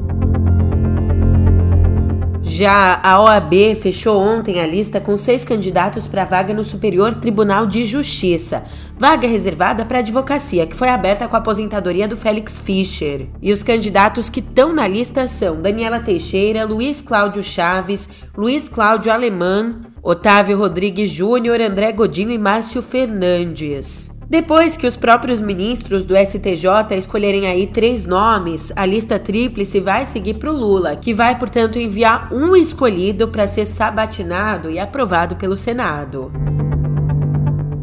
Já 2.59 2.99
a 3.05 3.23
OAB 3.23 3.77
fechou 3.81 4.21
ontem 4.21 4.59
a 4.59 4.67
lista 4.67 5.01
com 5.01 5.17
seis 5.17 5.45
candidatos 5.45 6.09
para 6.09 6.25
vaga 6.25 6.53
no 6.53 6.65
Superior 6.65 7.15
Tribunal 7.15 7.67
de 7.67 7.85
Justiça, 7.85 8.65
vaga 8.99 9.29
reservada 9.29 9.85
para 9.85 10.01
advocacia, 10.01 10.67
que 10.67 10.75
foi 10.75 10.89
aberta 10.89 11.29
com 11.29 11.37
a 11.37 11.39
aposentadoria 11.39 12.09
do 12.09 12.17
Félix 12.17 12.59
Fischer. 12.59 13.29
E 13.41 13.53
os 13.53 13.63
candidatos 13.63 14.29
que 14.29 14.41
estão 14.41 14.73
na 14.73 14.89
lista 14.89 15.29
são 15.29 15.63
Daniela 15.63 16.01
Teixeira, 16.01 16.65
Luiz 16.65 17.01
Cláudio 17.01 17.45
Chaves, 17.45 18.11
Luiz 18.37 18.69
Cláudio 18.69 19.13
Alemã, 19.13 19.83
Otávio 20.03 20.59
Rodrigues 20.59 21.13
Júnior, 21.13 21.61
André 21.61 21.93
Godinho 21.93 22.33
e 22.33 22.39
Márcio 22.39 22.83
Fernandes. 22.83 24.08
Depois 24.31 24.77
que 24.77 24.87
os 24.87 24.95
próprios 24.95 25.41
ministros 25.41 26.05
do 26.05 26.15
STJ 26.15 26.95
escolherem 26.99 27.47
aí 27.47 27.67
três 27.67 28.05
nomes, 28.05 28.71
a 28.77 28.85
lista 28.85 29.19
tríplice 29.19 29.81
vai 29.81 30.05
seguir 30.05 30.35
para 30.35 30.51
o 30.51 30.57
Lula, 30.57 30.95
que 30.97 31.15
vai, 31.15 31.39
portanto, 31.39 31.79
enviar 31.79 32.31
um 32.31 32.55
escolhido 32.55 33.29
para 33.29 33.49
ser 33.49 33.65
sabatinado 33.65 34.71
e 34.71 34.79
aprovado 34.79 35.37
pelo 35.37 35.57
Senado. 35.57 36.31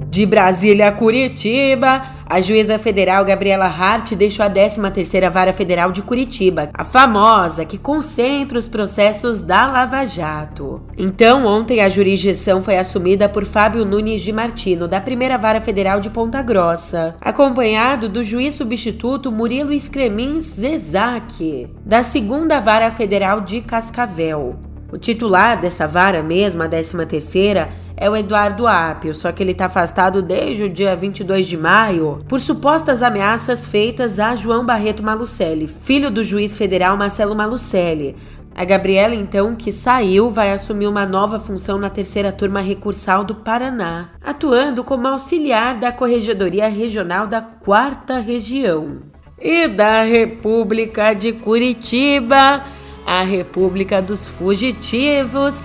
De 0.08 0.24
Brasília 0.24 0.90
a 0.90 0.92
Curitiba, 0.92 2.04
a 2.28 2.42
juíza 2.42 2.80
federal 2.80 3.24
Gabriela 3.24 3.68
Hart 3.68 4.14
deixou 4.14 4.46
a 4.46 4.50
13ª 4.50 5.30
Vara 5.30 5.54
Federal 5.54 5.92
de 5.92 6.02
Curitiba, 6.02 6.70
a 6.74 6.84
famosa 6.84 7.66
que 7.66 7.78
concentra 7.78 8.58
os 8.58 8.68
processos 8.68 9.42
da 9.42 9.68
Lava 9.68 10.04
Jato. 10.06 10.82
Então, 10.98 11.46
ontem 11.46 11.82
a 11.82 11.90
jurisdição 11.90 12.64
foi 12.64 12.78
assumida 12.78 13.30
por 13.30 13.46
Fábio 13.46 13.86
Nunes 13.86 14.22
de 14.22 14.32
Martino, 14.32 14.88
da 14.88 15.00
Primeira 15.00 15.38
Vara 15.38 15.62
Federal 15.62 16.00
de 16.00 16.10
Ponta 16.10 16.42
Grossa, 16.42 17.16
acompanhado 17.22 18.10
do 18.10 18.24
juiz 18.24 18.56
substituto 18.56 19.32
Murilo 19.32 19.80
Scremins 19.80 20.44
Zezac, 20.44 21.70
da 21.86 22.02
Segunda 22.02 22.60
Vara 22.60 22.90
Federal 22.90 23.42
de 23.42 23.62
Cascavel. 23.62 24.56
O 24.92 24.98
titular 24.98 25.60
dessa 25.60 25.88
vara 25.88 26.24
mesma, 26.24 26.66
a 26.66 26.70
13ª, 26.70 27.68
é 27.98 28.10
o 28.10 28.16
Eduardo 28.16 28.68
Apio, 28.68 29.14
só 29.14 29.32
que 29.32 29.42
ele 29.42 29.52
está 29.52 29.66
afastado 29.66 30.22
desde 30.22 30.64
o 30.64 30.70
dia 30.70 30.96
22 30.96 31.48
de 31.48 31.58
maio 31.58 32.20
por 32.28 32.40
supostas 32.40 33.02
ameaças 33.02 33.66
feitas 33.66 34.20
a 34.20 34.36
João 34.36 34.66
Barreto 34.66 35.02
Malucelli, 35.02 35.68
filho 35.68 36.12
do 36.12 36.24
juiz 36.24 36.56
federal 36.56 36.98
Marcelo 36.98 37.36
Malucelli. 37.36 38.16
A 38.58 38.64
Gabriela, 38.64 39.14
então, 39.14 39.54
que 39.54 39.70
saiu, 39.70 40.30
vai 40.30 40.54
assumir 40.54 40.88
uma 40.88 41.06
nova 41.06 41.38
função 41.38 41.78
na 41.78 41.90
terceira 41.90 42.32
turma 42.32 42.62
recursal 42.62 43.26
do 43.26 43.36
Paraná, 43.36 44.12
atuando 44.24 44.82
como 44.82 45.08
auxiliar 45.10 45.78
da 45.78 45.92
Corregedoria 45.92 46.70
Regional 46.70 47.28
da 47.28 47.42
Quarta 47.42 48.20
Região. 48.20 49.00
E 49.38 49.68
da 49.68 50.04
República 50.04 51.14
de 51.14 51.34
Curitiba, 51.34 52.64
a 53.06 53.24
República 53.24 54.02
dos 54.02 54.26
Fugitivos. 54.26 55.60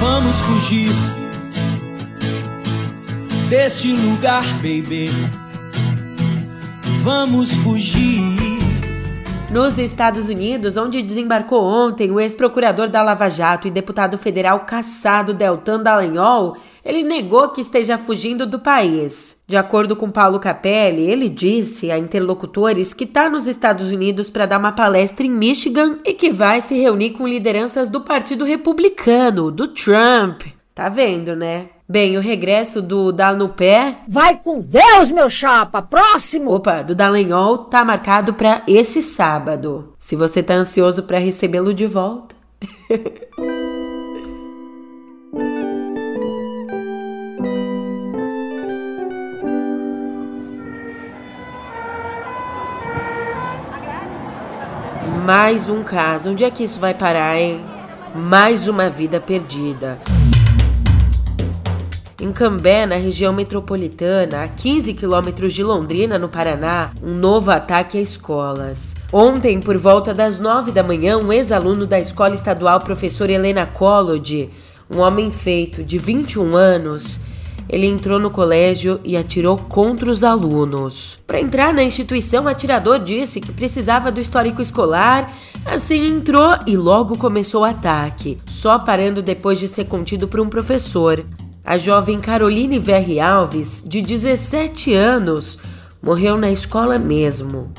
Vamos 0.00 0.40
fugir 0.40 1.21
deste 3.52 3.92
lugar, 3.92 4.42
baby. 4.62 5.10
Vamos 7.02 7.52
fugir. 7.52 8.38
Nos 9.50 9.76
Estados 9.76 10.30
Unidos, 10.30 10.78
onde 10.78 11.02
desembarcou 11.02 11.62
ontem 11.62 12.10
o 12.10 12.18
ex-procurador 12.18 12.88
da 12.88 13.02
Lava 13.02 13.28
Jato 13.28 13.68
e 13.68 13.70
deputado 13.70 14.16
federal 14.16 14.60
caçado 14.60 15.34
Deltan 15.34 15.82
Dallagnol, 15.82 16.56
ele 16.82 17.02
negou 17.02 17.50
que 17.50 17.60
esteja 17.60 17.98
fugindo 17.98 18.46
do 18.46 18.58
país. 18.58 19.44
De 19.46 19.54
acordo 19.58 19.94
com 19.94 20.10
Paulo 20.10 20.40
Capelli, 20.40 21.02
ele 21.02 21.28
disse 21.28 21.90
a 21.90 21.98
interlocutores 21.98 22.94
que 22.94 23.04
está 23.04 23.28
nos 23.28 23.46
Estados 23.46 23.92
Unidos 23.92 24.30
para 24.30 24.46
dar 24.46 24.58
uma 24.58 24.72
palestra 24.72 25.26
em 25.26 25.30
Michigan 25.30 25.98
e 26.06 26.14
que 26.14 26.30
vai 26.30 26.62
se 26.62 26.74
reunir 26.80 27.10
com 27.10 27.28
lideranças 27.28 27.90
do 27.90 28.00
Partido 28.00 28.46
Republicano, 28.46 29.50
do 29.50 29.68
Trump. 29.68 30.40
Tá 30.74 30.88
vendo, 30.88 31.36
né? 31.36 31.66
Bem, 31.92 32.16
o 32.16 32.22
regresso 32.22 32.80
do 32.80 33.12
Dá 33.12 33.34
no 33.34 33.50
Pé. 33.50 33.98
Vai 34.08 34.38
com 34.38 34.60
Deus, 34.60 35.10
meu 35.10 35.28
chapa! 35.28 35.82
Próximo! 35.82 36.54
Opa, 36.54 36.80
do 36.80 36.94
Dallagnol 36.94 37.66
tá 37.66 37.84
marcado 37.84 38.32
para 38.32 38.62
esse 38.66 39.02
sábado. 39.02 39.92
Se 40.00 40.16
você 40.16 40.42
tá 40.42 40.54
ansioso 40.54 41.02
para 41.02 41.18
recebê-lo 41.18 41.74
de 41.74 41.86
volta. 41.86 42.34
Mais 55.26 55.68
um 55.68 55.82
caso. 55.82 56.30
Onde 56.30 56.42
é 56.42 56.50
que 56.50 56.64
isso 56.64 56.80
vai 56.80 56.94
parar, 56.94 57.38
hein? 57.38 57.60
Mais 58.14 58.66
uma 58.66 58.88
vida 58.88 59.20
perdida. 59.20 59.98
Em 62.22 62.30
Cambé, 62.32 62.86
na 62.86 62.94
região 62.94 63.32
metropolitana, 63.32 64.44
a 64.44 64.48
15 64.48 64.94
quilômetros 64.94 65.52
de 65.52 65.64
Londrina, 65.64 66.20
no 66.20 66.28
Paraná, 66.28 66.92
um 67.02 67.14
novo 67.16 67.50
ataque 67.50 67.98
a 67.98 68.00
escolas. 68.00 68.94
Ontem, 69.12 69.58
por 69.60 69.76
volta 69.76 70.14
das 70.14 70.38
9 70.38 70.70
da 70.70 70.84
manhã, 70.84 71.18
um 71.18 71.32
ex-aluno 71.32 71.84
da 71.84 71.98
escola 71.98 72.36
estadual 72.36 72.78
professor 72.78 73.28
Helena 73.28 73.66
Collodi, 73.66 74.50
um 74.88 75.00
homem 75.00 75.32
feito 75.32 75.82
de 75.82 75.98
21 75.98 76.54
anos, 76.54 77.18
ele 77.68 77.88
entrou 77.88 78.20
no 78.20 78.30
colégio 78.30 79.00
e 79.02 79.16
atirou 79.16 79.58
contra 79.58 80.08
os 80.08 80.22
alunos. 80.22 81.18
Para 81.26 81.40
entrar 81.40 81.74
na 81.74 81.82
instituição, 81.82 82.44
o 82.44 82.48
atirador 82.48 83.00
disse 83.00 83.40
que 83.40 83.50
precisava 83.50 84.12
do 84.12 84.20
histórico 84.20 84.62
escolar, 84.62 85.34
assim 85.66 86.06
entrou 86.06 86.56
e 86.68 86.76
logo 86.76 87.18
começou 87.18 87.62
o 87.62 87.64
ataque, 87.64 88.38
só 88.46 88.78
parando 88.78 89.20
depois 89.20 89.58
de 89.58 89.66
ser 89.66 89.86
contido 89.86 90.28
por 90.28 90.38
um 90.38 90.48
professor. 90.48 91.24
A 91.64 91.78
jovem 91.78 92.20
Caroline 92.20 92.80
Verri 92.80 93.20
Alves, 93.20 93.80
de 93.86 94.02
17 94.02 94.92
anos, 94.94 95.58
morreu 96.02 96.36
na 96.36 96.50
escola 96.50 96.98
mesmo. 96.98 97.70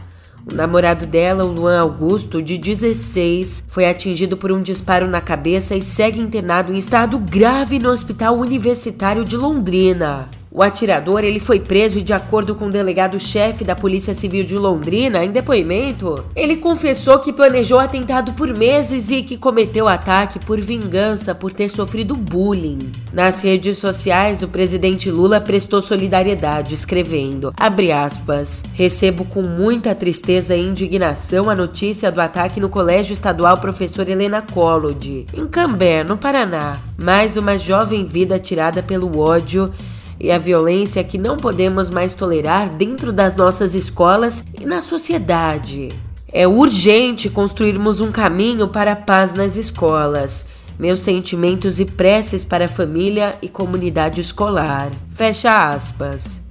O 0.50 0.54
namorado 0.54 1.06
dela, 1.06 1.44
o 1.44 1.52
Luan 1.52 1.82
Augusto, 1.82 2.42
de 2.42 2.58
16, 2.58 3.66
foi 3.68 3.86
atingido 3.86 4.38
por 4.38 4.54
um 4.54 4.62
disparo 4.62 5.06
na 5.06 5.20
cabeça 5.20 5.75
e 5.75 5.82
segue 5.82 6.22
internado 6.22 6.74
em 6.74 6.78
estado 6.78 7.20
grave 7.20 7.78
no 7.78 7.90
Hospital 7.90 8.38
Universitário 8.38 9.25
de 9.25 9.36
Londrina. 9.36 10.30
O 10.55 10.62
atirador 10.62 11.24
ele 11.24 11.39
foi 11.39 11.60
preso 11.60 11.98
e, 11.98 12.03
de 12.03 12.13
acordo 12.13 12.53
com 12.53 12.67
o 12.67 12.72
delegado-chefe 12.72 13.63
da 13.63 13.75
Polícia 13.75 14.13
Civil 14.13 14.43
de 14.43 14.55
Londrina, 14.55 15.25
em 15.25 15.31
depoimento, 15.31 16.24
ele 16.36 16.57
confessou 16.57 17.17
que 17.17 17.33
planejou 17.33 17.79
atentado 17.79 18.33
por 18.33 18.55
meses 18.55 19.10
e 19.10 19.24
que 19.24 19.36
cometeu 19.36 19.86
o 19.86 19.88
ataque 19.88 20.38
por 20.38 20.62
vingança 20.62 21.33
por 21.33 21.51
ter 21.51 21.69
sofrido 21.69 22.15
bullying. 22.15 22.91
Nas 23.12 23.41
redes 23.41 23.79
sociais, 23.79 24.43
o 24.43 24.48
presidente 24.48 25.10
Lula 25.10 25.41
prestou 25.41 25.81
solidariedade, 25.81 26.75
escrevendo, 26.75 27.51
aspas, 27.57 28.63
recebo 28.74 29.25
com 29.25 29.41
muita 29.41 29.95
tristeza 29.95 30.55
e 30.55 30.62
indignação 30.62 31.50
a 31.50 31.55
notícia 31.55 32.12
do 32.12 32.22
ataque 32.22 32.60
no 32.60 32.69
Colégio 32.69 33.13
Estadual 33.13 33.57
Professor 33.57 34.07
Helena 34.07 34.43
Collodi, 34.43 35.25
em 35.33 35.48
Cambé, 35.48 36.03
no 36.03 36.15
Paraná. 36.15 36.77
Mais 36.95 37.36
uma 37.36 37.57
jovem 37.57 38.05
vida 38.05 38.38
tirada 38.38 38.83
pelo 38.83 39.17
ódio 39.17 39.74
e 40.20 40.32
a 40.32 40.38
violência 40.38 41.03
que 41.03 41.17
não 41.17 41.38
podemos 41.38 41.89
mais 41.89 42.13
tolerar 42.13 42.70
dentro 42.70 43.12
das 43.12 43.36
nossas 43.36 43.75
escolas 43.75 44.43
e 44.60 44.65
na 44.65 44.82
sociedade. 44.82 45.89
É 46.32 46.48
urgente 46.48 47.29
construirmos 47.29 48.00
um 48.00 48.12
caminho 48.12 48.67
para 48.67 48.93
a 48.93 48.96
paz 48.96 49.34
nas 49.34 49.55
escolas. 49.55 50.48
Meus 50.79 51.01
sentimentos 51.01 51.79
e 51.79 51.86
preces 51.86 52.43
para 52.43 52.65
a 52.65 52.70
família 52.70 53.38
e 53.41 53.48
comunidade 53.48 54.20
escolar. 54.20 54.91
Fecha 55.10 55.70
aspas. 55.70 56.43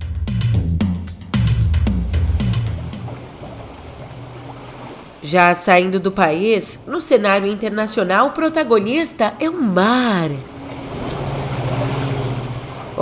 Já 5.23 5.55
saindo 5.55 6.01
do 6.01 6.11
país, 6.11 6.81
no 6.87 7.01
cenário 7.01 7.47
internacional, 7.47 8.29
o 8.29 8.33
protagonista 8.33 9.35
é 9.39 9.49
o 9.49 9.61
mar. 9.61 10.31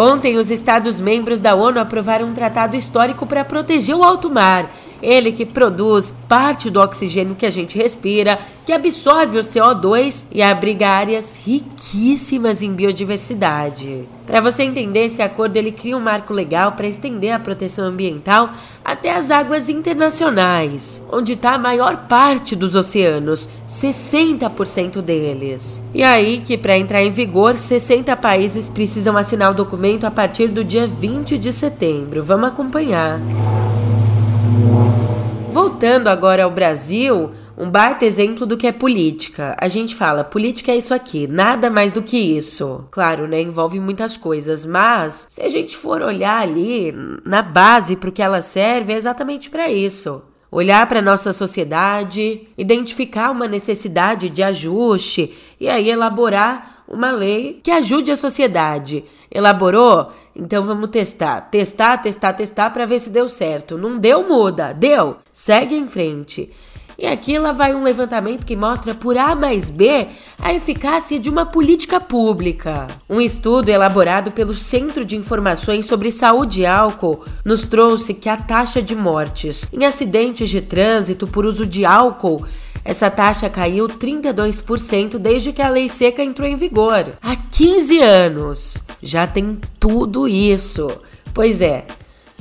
Ontem, 0.02 0.38
os 0.38 0.50
Estados-membros 0.50 1.40
da 1.40 1.54
ONU 1.54 1.78
aprovaram 1.78 2.28
um 2.28 2.32
tratado 2.32 2.74
histórico 2.74 3.26
para 3.26 3.44
proteger 3.44 3.94
o 3.94 4.02
alto 4.02 4.30
mar. 4.30 4.70
Ele 5.02 5.32
que 5.32 5.46
produz 5.46 6.14
parte 6.28 6.70
do 6.70 6.80
oxigênio 6.80 7.34
que 7.34 7.46
a 7.46 7.50
gente 7.50 7.76
respira, 7.76 8.38
que 8.64 8.72
absorve 8.72 9.38
o 9.38 9.42
CO2 9.42 10.26
e 10.30 10.42
abriga 10.42 10.88
áreas 10.88 11.40
riquíssimas 11.44 12.62
em 12.62 12.72
biodiversidade. 12.72 14.06
Para 14.26 14.40
você 14.40 14.62
entender 14.62 15.06
esse 15.06 15.20
acordo, 15.20 15.56
ele 15.56 15.72
cria 15.72 15.96
um 15.96 16.00
marco 16.00 16.32
legal 16.32 16.72
para 16.72 16.86
estender 16.86 17.32
a 17.32 17.38
proteção 17.40 17.86
ambiental 17.86 18.50
até 18.84 19.12
as 19.12 19.30
águas 19.30 19.68
internacionais, 19.68 21.04
onde 21.10 21.32
está 21.32 21.54
a 21.54 21.58
maior 21.58 22.06
parte 22.06 22.54
dos 22.54 22.76
oceanos, 22.76 23.48
60% 23.66 25.02
deles. 25.02 25.82
E 25.92 26.04
aí 26.04 26.40
que 26.44 26.56
para 26.56 26.78
entrar 26.78 27.02
em 27.02 27.10
vigor, 27.10 27.56
60 27.56 28.16
países 28.16 28.70
precisam 28.70 29.16
assinar 29.16 29.50
o 29.50 29.56
documento 29.56 30.04
a 30.04 30.10
partir 30.12 30.46
do 30.46 30.62
dia 30.62 30.86
20 30.86 31.36
de 31.36 31.52
setembro. 31.52 32.22
Vamos 32.22 32.50
acompanhar. 32.50 33.20
Voltando 35.50 36.06
agora 36.06 36.44
ao 36.44 36.50
Brasil, 36.52 37.32
um 37.58 37.68
baita 37.68 38.04
exemplo 38.04 38.46
do 38.46 38.56
que 38.56 38.68
é 38.68 38.72
política. 38.72 39.56
A 39.60 39.66
gente 39.66 39.96
fala, 39.96 40.22
política 40.22 40.70
é 40.70 40.76
isso 40.76 40.94
aqui, 40.94 41.26
nada 41.26 41.68
mais 41.68 41.92
do 41.92 42.02
que 42.02 42.16
isso. 42.16 42.84
Claro, 42.88 43.26
né? 43.26 43.42
Envolve 43.42 43.80
muitas 43.80 44.16
coisas, 44.16 44.64
mas 44.64 45.26
se 45.28 45.42
a 45.42 45.48
gente 45.48 45.76
for 45.76 46.02
olhar 46.02 46.40
ali 46.40 46.94
na 47.24 47.42
base 47.42 47.96
para 47.96 48.08
o 48.08 48.12
que 48.12 48.22
ela 48.22 48.40
serve, 48.40 48.92
é 48.92 48.96
exatamente 48.96 49.50
para 49.50 49.68
isso. 49.68 50.22
Olhar 50.52 50.86
para 50.86 51.02
nossa 51.02 51.32
sociedade, 51.32 52.46
identificar 52.56 53.32
uma 53.32 53.48
necessidade 53.48 54.30
de 54.30 54.44
ajuste 54.44 55.36
e 55.58 55.68
aí 55.68 55.90
elaborar 55.90 56.84
uma 56.86 57.10
lei 57.10 57.58
que 57.62 57.72
ajude 57.72 58.12
a 58.12 58.16
sociedade. 58.16 59.04
Elaborou? 59.30 60.12
Então 60.34 60.64
vamos 60.64 60.90
testar. 60.90 61.48
Testar, 61.50 61.98
testar, 61.98 62.32
testar 62.32 62.70
para 62.70 62.86
ver 62.86 63.00
se 63.00 63.10
deu 63.10 63.28
certo. 63.28 63.76
Não 63.76 63.98
deu, 63.98 64.28
muda. 64.28 64.72
Deu. 64.72 65.16
Segue 65.32 65.76
em 65.76 65.86
frente. 65.86 66.52
E 67.00 67.06
aqui 67.06 67.38
lá 67.38 67.50
vai 67.52 67.74
um 67.74 67.82
levantamento 67.82 68.44
que 68.44 68.54
mostra 68.54 68.94
por 68.94 69.16
A 69.16 69.34
mais 69.34 69.70
B 69.70 70.06
a 70.38 70.52
eficácia 70.52 71.18
de 71.18 71.30
uma 71.30 71.46
política 71.46 71.98
pública. 71.98 72.86
Um 73.08 73.18
estudo 73.22 73.70
elaborado 73.70 74.30
pelo 74.30 74.54
Centro 74.54 75.02
de 75.02 75.16
Informações 75.16 75.86
sobre 75.86 76.12
Saúde 76.12 76.60
e 76.60 76.66
Álcool 76.66 77.24
nos 77.42 77.62
trouxe 77.62 78.12
que 78.12 78.28
a 78.28 78.36
taxa 78.36 78.82
de 78.82 78.94
mortes 78.94 79.66
em 79.72 79.86
acidentes 79.86 80.50
de 80.50 80.60
trânsito 80.60 81.26
por 81.26 81.46
uso 81.46 81.64
de 81.64 81.86
álcool 81.86 82.44
essa 82.84 83.10
taxa 83.10 83.48
caiu 83.50 83.86
32% 83.86 85.18
desde 85.18 85.52
que 85.52 85.62
a 85.62 85.68
lei 85.68 85.88
seca 85.88 86.22
entrou 86.22 86.48
em 86.48 86.56
vigor. 86.56 87.12
Há 87.22 87.36
15 87.36 88.00
anos. 88.00 88.78
Já 89.02 89.26
tem 89.26 89.58
tudo 89.78 90.26
isso. 90.26 90.88
Pois 91.32 91.62
é, 91.62 91.84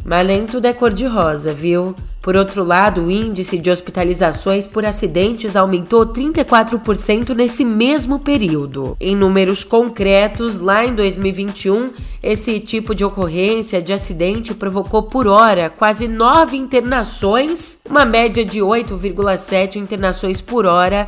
mas 0.04 0.26
nem 0.26 0.46
tudo 0.46 0.66
é 0.66 0.74
cor-de-rosa, 0.74 1.54
viu? 1.54 1.94
Por 2.22 2.36
outro 2.36 2.64
lado, 2.64 3.04
o 3.04 3.12
índice 3.12 3.58
de 3.58 3.72
hospitalizações 3.72 4.68
por 4.68 4.86
acidentes 4.86 5.56
aumentou 5.56 6.06
34% 6.06 7.34
nesse 7.34 7.64
mesmo 7.64 8.20
período. 8.20 8.98
Em 9.00 9.16
números 9.16 9.64
concretos, 9.64 10.60
lá 10.60 10.86
em 10.86 10.94
2021, 10.94 11.92
esse 12.22 12.60
tipo 12.60 12.94
de 12.94 13.06
ocorrência 13.06 13.82
de 13.82 13.94
acidente 13.94 14.54
provocou 14.54 15.04
por 15.04 15.28
hora 15.28 15.70
quase 15.70 16.08
9 16.08 16.58
internações, 16.58 17.80
uma 17.90 18.06
média 18.06 18.44
de 18.44 18.60
8,7 18.60 19.78
internações 19.78 20.42
por 20.42 20.66
hora 20.66 21.08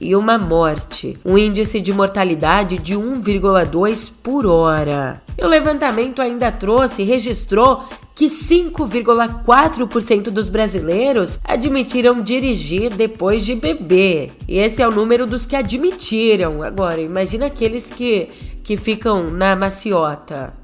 e 0.00 0.16
uma 0.16 0.36
morte, 0.36 1.16
um 1.24 1.38
índice 1.38 1.80
de 1.80 1.92
mortalidade 1.92 2.78
de 2.78 2.94
1,2 2.94 4.10
por 4.22 4.46
hora. 4.46 5.21
E 5.36 5.44
o 5.44 5.48
levantamento 5.48 6.20
ainda 6.20 6.52
trouxe 6.52 7.02
e 7.02 7.04
registrou 7.04 7.84
que 8.14 8.26
5,4% 8.26 10.24
dos 10.24 10.48
brasileiros 10.48 11.38
admitiram 11.44 12.20
dirigir 12.20 12.94
depois 12.94 13.44
de 13.44 13.54
beber. 13.54 14.32
E 14.46 14.58
esse 14.58 14.82
é 14.82 14.88
o 14.88 14.92
número 14.92 15.26
dos 15.26 15.46
que 15.46 15.56
admitiram. 15.56 16.62
Agora, 16.62 17.00
imagina 17.00 17.46
aqueles 17.46 17.90
que, 17.90 18.28
que 18.62 18.76
ficam 18.76 19.30
na 19.30 19.56
maciota. 19.56 20.61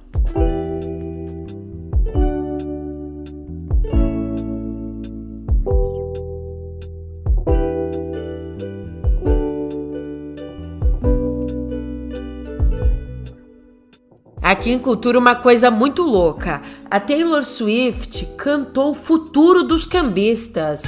Aqui 14.68 14.74
em 14.74 14.78
Cultura, 14.78 15.18
uma 15.18 15.35
coisa 15.35 15.70
muito 15.70 16.02
louca. 16.02 16.61
A 16.90 17.00
Taylor 17.00 17.42
Swift 17.42 18.26
cantou 18.37 18.90
o 18.90 18.94
futuro 18.94 19.62
dos 19.62 19.87
cambistas. 19.87 20.83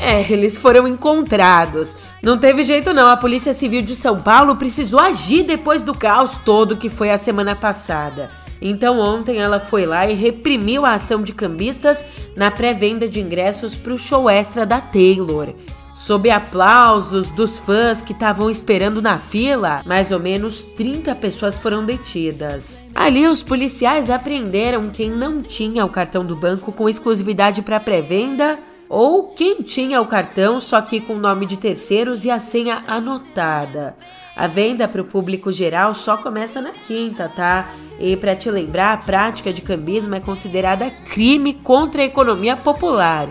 É, 0.00 0.32
eles 0.32 0.58
foram 0.58 0.88
encontrados. 0.88 1.96
Não 2.20 2.36
teve 2.36 2.64
jeito 2.64 2.92
não, 2.92 3.08
a 3.08 3.16
Polícia 3.16 3.52
Civil 3.52 3.82
de 3.82 3.94
São 3.94 4.20
Paulo 4.20 4.56
precisou 4.56 4.98
agir 4.98 5.44
depois 5.44 5.84
do 5.84 5.94
caos 5.94 6.32
todo 6.44 6.76
que 6.76 6.88
foi 6.88 7.12
a 7.12 7.18
semana 7.18 7.54
passada. 7.54 8.32
Então 8.60 8.98
ontem 8.98 9.38
ela 9.38 9.60
foi 9.60 9.86
lá 9.86 10.10
e 10.10 10.14
reprimiu 10.14 10.84
a 10.84 10.94
ação 10.94 11.22
de 11.22 11.32
cambistas 11.32 12.04
na 12.34 12.50
pré-venda 12.50 13.08
de 13.08 13.20
ingressos 13.20 13.76
para 13.76 13.94
o 13.94 13.98
show 13.98 14.28
extra 14.28 14.66
da 14.66 14.80
Taylor. 14.80 15.54
Sob 16.00 16.30
aplausos 16.30 17.30
dos 17.30 17.58
fãs 17.58 18.00
que 18.00 18.12
estavam 18.12 18.48
esperando 18.48 19.02
na 19.02 19.18
fila, 19.18 19.82
mais 19.84 20.10
ou 20.10 20.18
menos 20.18 20.62
30 20.62 21.14
pessoas 21.14 21.58
foram 21.58 21.84
detidas. 21.84 22.88
Ali, 22.94 23.26
os 23.26 23.42
policiais 23.42 24.08
apreenderam 24.08 24.88
quem 24.88 25.10
não 25.10 25.42
tinha 25.42 25.84
o 25.84 25.90
cartão 25.90 26.24
do 26.24 26.34
banco 26.34 26.72
com 26.72 26.88
exclusividade 26.88 27.60
para 27.60 27.78
pré-venda 27.78 28.58
ou 28.88 29.28
quem 29.28 29.62
tinha 29.62 30.00
o 30.00 30.06
cartão 30.06 30.58
só 30.58 30.80
que 30.80 31.02
com 31.02 31.16
nome 31.16 31.44
de 31.44 31.58
terceiros 31.58 32.24
e 32.24 32.30
a 32.30 32.38
senha 32.38 32.82
anotada. 32.86 33.94
A 34.34 34.46
venda 34.46 34.88
para 34.88 35.02
o 35.02 35.04
público 35.04 35.52
geral 35.52 35.92
só 35.92 36.16
começa 36.16 36.62
na 36.62 36.70
quinta, 36.70 37.28
tá? 37.28 37.72
E 38.00 38.16
para 38.16 38.34
te 38.34 38.50
lembrar, 38.50 38.94
a 38.94 38.96
prática 38.96 39.52
de 39.52 39.60
cambismo 39.60 40.14
é 40.14 40.20
considerada 40.20 40.90
crime 41.12 41.52
contra 41.52 42.00
a 42.00 42.06
economia 42.06 42.56
popular, 42.56 43.28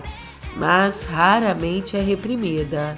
mas 0.56 1.04
raramente 1.04 1.96
é 1.96 2.00
reprimida. 2.00 2.96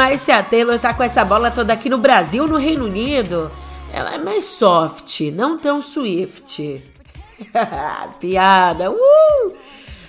Mas 0.00 0.22
se 0.22 0.32
a 0.32 0.42
Taylor 0.42 0.78
tá 0.78 0.94
com 0.94 1.02
essa 1.02 1.22
bola 1.22 1.50
toda 1.50 1.74
aqui 1.74 1.90
no 1.90 1.98
Brasil, 1.98 2.48
no 2.48 2.56
Reino 2.56 2.86
Unido, 2.86 3.50
ela 3.92 4.14
é 4.14 4.18
mais 4.18 4.46
soft, 4.46 5.20
não 5.32 5.58
tão 5.58 5.82
swift. 5.82 6.82
Piada, 8.18 8.90
uh! 8.90 9.54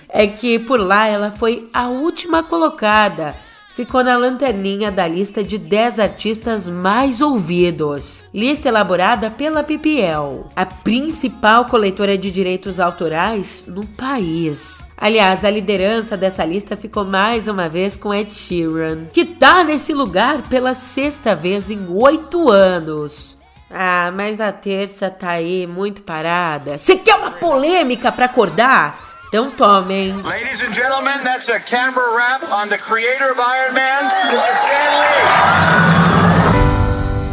É 0.08 0.26
que 0.26 0.58
por 0.58 0.80
lá 0.80 1.06
ela 1.06 1.30
foi 1.30 1.68
a 1.74 1.88
última 1.88 2.42
colocada 2.42 3.36
ficou 3.74 4.04
na 4.04 4.16
lanterninha 4.16 4.90
da 4.90 5.06
lista 5.06 5.42
de 5.42 5.58
10 5.58 5.98
artistas 5.98 6.68
mais 6.68 7.20
ouvidos. 7.20 8.24
Lista 8.32 8.68
elaborada 8.68 9.30
pela 9.30 9.62
PPL, 9.62 10.44
a 10.54 10.66
principal 10.66 11.66
coletora 11.66 12.16
de 12.16 12.30
direitos 12.30 12.78
autorais 12.78 13.64
no 13.66 13.86
país. 13.86 14.86
Aliás, 14.96 15.44
a 15.44 15.50
liderança 15.50 16.16
dessa 16.16 16.44
lista 16.44 16.76
ficou 16.76 17.04
mais 17.04 17.48
uma 17.48 17.68
vez 17.68 17.96
com 17.96 18.14
Ed 18.14 18.32
Sheeran, 18.32 19.06
que 19.12 19.24
tá 19.24 19.64
nesse 19.64 19.92
lugar 19.92 20.42
pela 20.48 20.74
sexta 20.74 21.34
vez 21.34 21.70
em 21.70 21.86
oito 21.88 22.50
anos. 22.50 23.38
Ah, 23.70 24.12
mas 24.14 24.38
a 24.38 24.52
terça 24.52 25.08
tá 25.08 25.30
aí 25.30 25.66
muito 25.66 26.02
parada. 26.02 26.76
Você 26.76 26.96
quer 26.96 27.14
uma 27.14 27.30
polêmica 27.30 28.12
para 28.12 28.26
acordar? 28.26 29.11
Então 29.32 29.50
tomem. 29.50 30.12
Ladies 30.20 30.60
and 30.60 30.74
gentlemen, 30.74 31.24
that's 31.24 31.48
a 31.48 31.58
camera 31.58 32.04
wrap 32.14 32.42
on 32.52 32.68
the 32.68 32.76
creator 32.76 33.32
of 33.32 33.40
Iron 33.40 33.72
Man, 33.72 34.04
Mr. 34.04 34.54
Stan 34.58 35.00
Lee. 35.00 35.24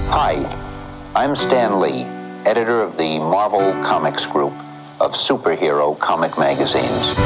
Hi, 0.07 0.35
I'm 1.13 1.35
Stan 1.35 1.81
Lee, 1.81 2.05
editor 2.45 2.81
of 2.81 2.95
the 2.95 3.19
Marvel 3.19 3.73
Comics 3.83 4.25
Group 4.31 4.53
of 5.01 5.11
superhero 5.27 5.99
comic 5.99 6.37
magazines. 6.37 7.17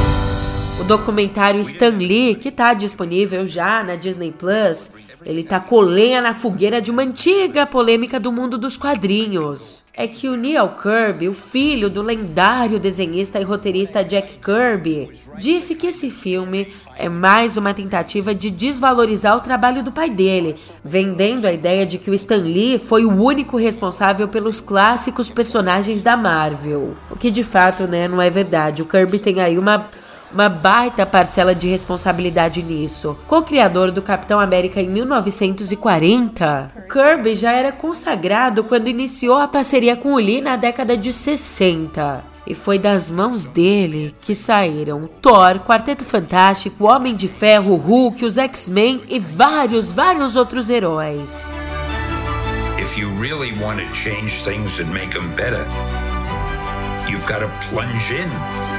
O 0.80 0.82
documentário 0.82 1.60
Stan 1.60 1.96
Lee, 1.96 2.34
que 2.34 2.48
está 2.48 2.74
disponível 2.74 3.46
já 3.46 3.84
na 3.84 3.94
Disney 3.94 4.32
Plus, 4.32 4.90
ele 5.24 5.42
tacou 5.42 5.80
lenha 5.80 6.20
na 6.20 6.34
fogueira 6.34 6.80
de 6.80 6.90
uma 6.90 7.02
antiga 7.02 7.66
polêmica 7.66 8.20
do 8.20 8.32
mundo 8.32 8.58
dos 8.58 8.76
quadrinhos. 8.76 9.82
É 9.96 10.08
que 10.08 10.28
o 10.28 10.34
Neil 10.34 10.70
Kirby, 10.70 11.28
o 11.28 11.32
filho 11.32 11.88
do 11.88 12.02
lendário 12.02 12.80
desenhista 12.80 13.40
e 13.40 13.44
roteirista 13.44 14.02
Jack 14.02 14.38
Kirby, 14.38 15.10
disse 15.38 15.76
que 15.76 15.86
esse 15.86 16.10
filme 16.10 16.74
é 16.96 17.08
mais 17.08 17.56
uma 17.56 17.72
tentativa 17.72 18.34
de 18.34 18.50
desvalorizar 18.50 19.36
o 19.36 19.40
trabalho 19.40 19.84
do 19.84 19.92
pai 19.92 20.10
dele, 20.10 20.56
vendendo 20.84 21.46
a 21.46 21.52
ideia 21.52 21.86
de 21.86 21.98
que 21.98 22.10
o 22.10 22.14
Stan 22.14 22.42
Lee 22.42 22.78
foi 22.78 23.04
o 23.04 23.12
único 23.12 23.56
responsável 23.56 24.26
pelos 24.26 24.60
clássicos 24.60 25.30
personagens 25.30 26.02
da 26.02 26.16
Marvel. 26.16 26.96
O 27.08 27.16
que 27.16 27.30
de 27.30 27.44
fato, 27.44 27.86
né, 27.86 28.08
não 28.08 28.20
é 28.20 28.28
verdade. 28.28 28.82
O 28.82 28.86
Kirby 28.86 29.20
tem 29.20 29.40
aí 29.40 29.56
uma 29.56 29.88
uma 30.34 30.48
baita 30.48 31.06
parcela 31.06 31.54
de 31.54 31.68
responsabilidade 31.68 32.60
nisso. 32.62 33.16
Co-criador 33.28 33.92
do 33.92 34.02
Capitão 34.02 34.40
América 34.40 34.80
em 34.80 34.88
1940, 34.88 36.72
Kirby 36.92 37.36
já 37.36 37.52
era 37.52 37.70
consagrado 37.70 38.64
quando 38.64 38.88
iniciou 38.88 39.38
a 39.38 39.46
parceria 39.46 39.96
com 39.96 40.14
o 40.14 40.18
Lee 40.18 40.40
na 40.40 40.56
década 40.56 40.96
de 40.96 41.12
60. 41.12 42.24
E 42.46 42.54
foi 42.54 42.78
das 42.78 43.10
mãos 43.10 43.46
dele 43.46 44.14
que 44.20 44.34
saíram 44.34 45.08
Thor, 45.22 45.60
Quarteto 45.60 46.04
Fantástico, 46.04 46.84
Homem 46.84 47.14
de 47.14 47.28
Ferro, 47.28 47.76
Hulk, 47.76 48.24
os 48.24 48.36
X-Men 48.36 49.02
e 49.08 49.18
vários, 49.18 49.90
vários 49.90 50.36
outros 50.36 50.68
heróis. 50.68 51.54
If 52.78 52.98
you 52.98 53.08
really 53.18 53.52
want 53.62 53.78
to 53.78 53.94
change 53.94 54.42
things 54.44 54.78
and 54.78 54.92
make 54.92 55.14
them 55.14 55.30
better, 55.36 55.64
you've 57.08 57.26
got 57.26 57.38
to 57.38 57.50
plunge 57.70 58.12
in. 58.12 58.73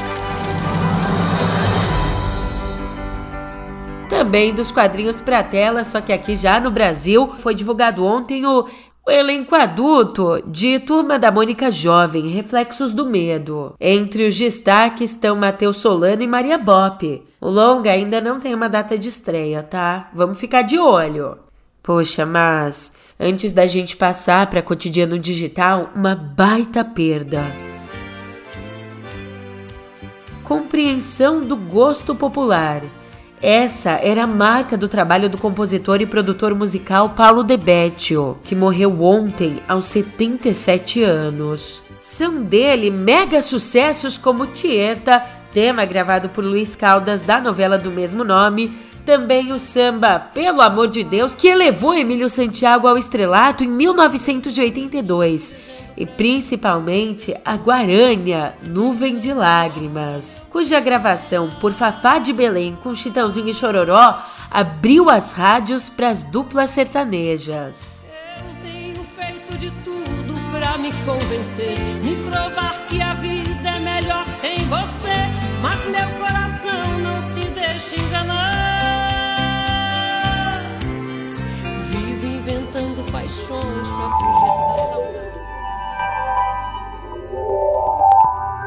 Também 4.09 4.53
dos 4.53 4.71
quadrinhos 4.71 5.19
para 5.19 5.43
tela, 5.43 5.83
só 5.83 5.99
que 5.99 6.13
aqui 6.13 6.35
já 6.35 6.59
no 6.59 6.69
Brasil 6.69 7.33
foi 7.39 7.55
divulgado 7.55 8.05
ontem 8.05 8.45
o, 8.45 8.67
o 9.05 9.11
elenco 9.11 9.55
adulto 9.55 10.41
de 10.45 10.79
Turma 10.79 11.17
da 11.17 11.31
Mônica 11.31 11.71
Jovem, 11.71 12.27
Reflexos 12.27 12.93
do 12.93 13.05
Medo. 13.05 13.73
Entre 13.79 14.27
os 14.27 14.37
destaques 14.37 15.11
estão 15.11 15.35
Matheus 15.35 15.77
Solano 15.77 16.21
e 16.21 16.27
Maria 16.27 16.57
Bop. 16.57 17.23
O 17.41 17.49
longa 17.49 17.91
ainda 17.91 18.21
não 18.21 18.39
tem 18.39 18.53
uma 18.53 18.69
data 18.69 18.97
de 18.97 19.09
estreia, 19.09 19.63
tá? 19.63 20.09
Vamos 20.13 20.39
ficar 20.39 20.61
de 20.61 20.77
olho. 20.77 21.37
Poxa, 21.81 22.25
mas 22.25 22.93
antes 23.19 23.53
da 23.53 23.65
gente 23.65 23.95
passar 23.95 24.47
para 24.49 24.61
cotidiano 24.61 25.17
digital, 25.17 25.89
uma 25.95 26.15
baita 26.15 26.83
perda. 26.83 27.43
Compreensão 30.43 31.41
do 31.41 31.55
gosto 31.57 32.13
popular. 32.15 32.81
Essa 33.47 33.99
era 34.01 34.23
a 34.23 34.27
marca 34.27 34.75
do 34.75 34.87
trabalho 34.87 35.29
do 35.29 35.37
compositor 35.37 36.01
e 36.01 36.07
produtor 36.07 36.55
musical 36.55 37.11
Paulo 37.11 37.43
De 37.43 37.55
Beccio, 37.55 38.39
que 38.43 38.55
morreu 38.55 39.03
ontem 39.03 39.59
aos 39.67 39.85
77 39.85 41.03
anos. 41.03 41.83
São 41.99 42.41
dele 42.41 42.89
mega 42.89 43.43
sucessos 43.43 44.17
como 44.17 44.47
Tieta, 44.47 45.23
tema 45.53 45.85
gravado 45.85 46.29
por 46.29 46.43
Luiz 46.43 46.75
Caldas 46.75 47.21
da 47.21 47.39
novela 47.39 47.77
do 47.77 47.91
mesmo 47.91 48.23
nome, 48.23 48.75
também 49.05 49.53
o 49.53 49.59
samba 49.59 50.19
Pelo 50.19 50.61
Amor 50.61 50.89
de 50.89 51.03
Deus, 51.03 51.35
que 51.35 51.47
elevou 51.47 51.93
Emílio 51.93 52.29
Santiago 52.29 52.87
ao 52.87 52.97
estrelato 52.97 53.63
em 53.63 53.67
1982 53.67 55.53
e 55.95 56.05
principalmente 56.05 57.33
a 57.45 57.55
Guarânia, 57.55 58.55
Nuvem 58.67 59.17
de 59.17 59.31
Lágrimas, 59.33 60.45
cuja 60.49 60.79
gravação 60.79 61.49
por 61.61 61.71
Fafá 61.71 62.17
de 62.17 62.33
Belém 62.33 62.77
com 62.83 62.93
Chitãozinho 62.93 63.49
e 63.49 63.53
Chororó 63.53 64.21
abriu 64.51 65.09
as 65.09 65.33
rádios 65.33 65.89
para 65.89 66.09
as 66.09 66.23
duplas 66.23 66.71
sertanejas. 66.71 68.01
Eu 68.37 68.69
tenho 68.69 69.03
feito 69.17 69.57
de 69.57 69.71
tudo 69.85 70.33
para 70.51 70.77
me 70.77 70.91
convencer, 71.05 71.77
me 72.03 72.15
provar 72.29 72.75
que 72.89 73.01
a 73.01 73.13
vida 73.13 73.69
é 73.69 73.79
melhor 73.79 74.27
sem 74.27 74.57
você, 74.65 75.15
mas 75.61 75.85
meu 75.85 76.09
coração 76.19 76.64
paixões 83.35 83.89
para 83.89 84.09
fugir 84.11 84.55
da 84.67 84.77
saudade. 84.89 85.35